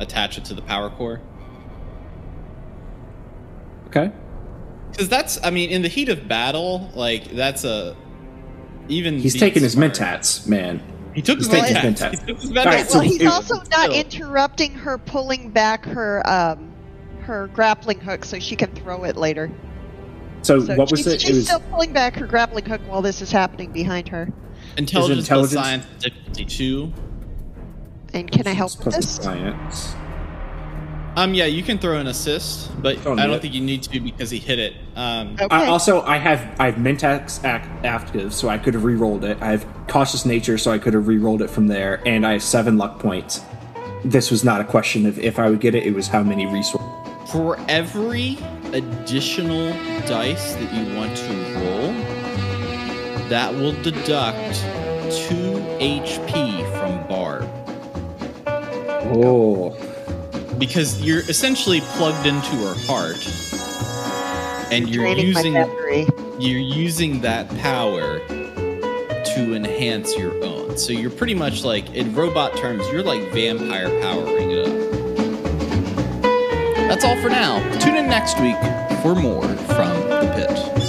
[0.00, 1.20] attach it to the power core.
[3.86, 4.10] Okay.
[4.90, 7.96] Because that's, I mean, in the heat of battle, like that's a
[8.88, 9.18] even.
[9.20, 9.92] He's taking his smart.
[9.94, 10.82] mentats, man.
[11.14, 12.10] He took his He's taking his mentats.
[12.10, 12.20] mentats.
[12.20, 12.88] He took his All right, mentats.
[12.88, 13.92] so well, he's it- also not Still.
[13.92, 16.72] interrupting her pulling back her um,
[17.22, 19.50] her grappling hook so she can throw it later.
[20.42, 21.20] So, So what was she's, it?
[21.20, 24.28] she's It was still pulling back her grappling hook while this is happening behind her.
[24.76, 26.92] Intelligence, intelligence- plus science difficulty two.
[28.12, 29.10] And can I help with plus this?
[29.16, 29.94] science.
[31.16, 33.42] Um, yeah, you can throw an assist, but Don't I don't it.
[33.42, 34.74] think you need to because he hit it.
[34.96, 35.46] Um, Okay.
[35.50, 39.36] I also, I have I have Mentats act active, so I could have re-rolled it.
[39.40, 42.42] I have cautious nature, so I could have re-rolled it from there, and I have
[42.44, 43.40] seven luck points.
[44.04, 46.46] This was not a question of if I would get it; it was how many
[46.46, 46.88] resources.
[47.30, 48.38] For every
[48.72, 49.72] additional
[50.06, 51.79] dice that you want to roll,
[53.30, 54.56] that will deduct
[55.08, 57.48] two HP from Barb.
[59.14, 59.70] Oh,
[60.58, 63.24] Because you're essentially plugged into her heart.
[64.72, 65.54] And you're Draining using
[66.40, 70.76] you're using that power to enhance your own.
[70.76, 74.74] So you're pretty much like in robot terms, you're like vampire powering it up.
[76.88, 77.60] That's all for now.
[77.78, 78.56] Tune in next week
[79.02, 80.79] for more from the pit.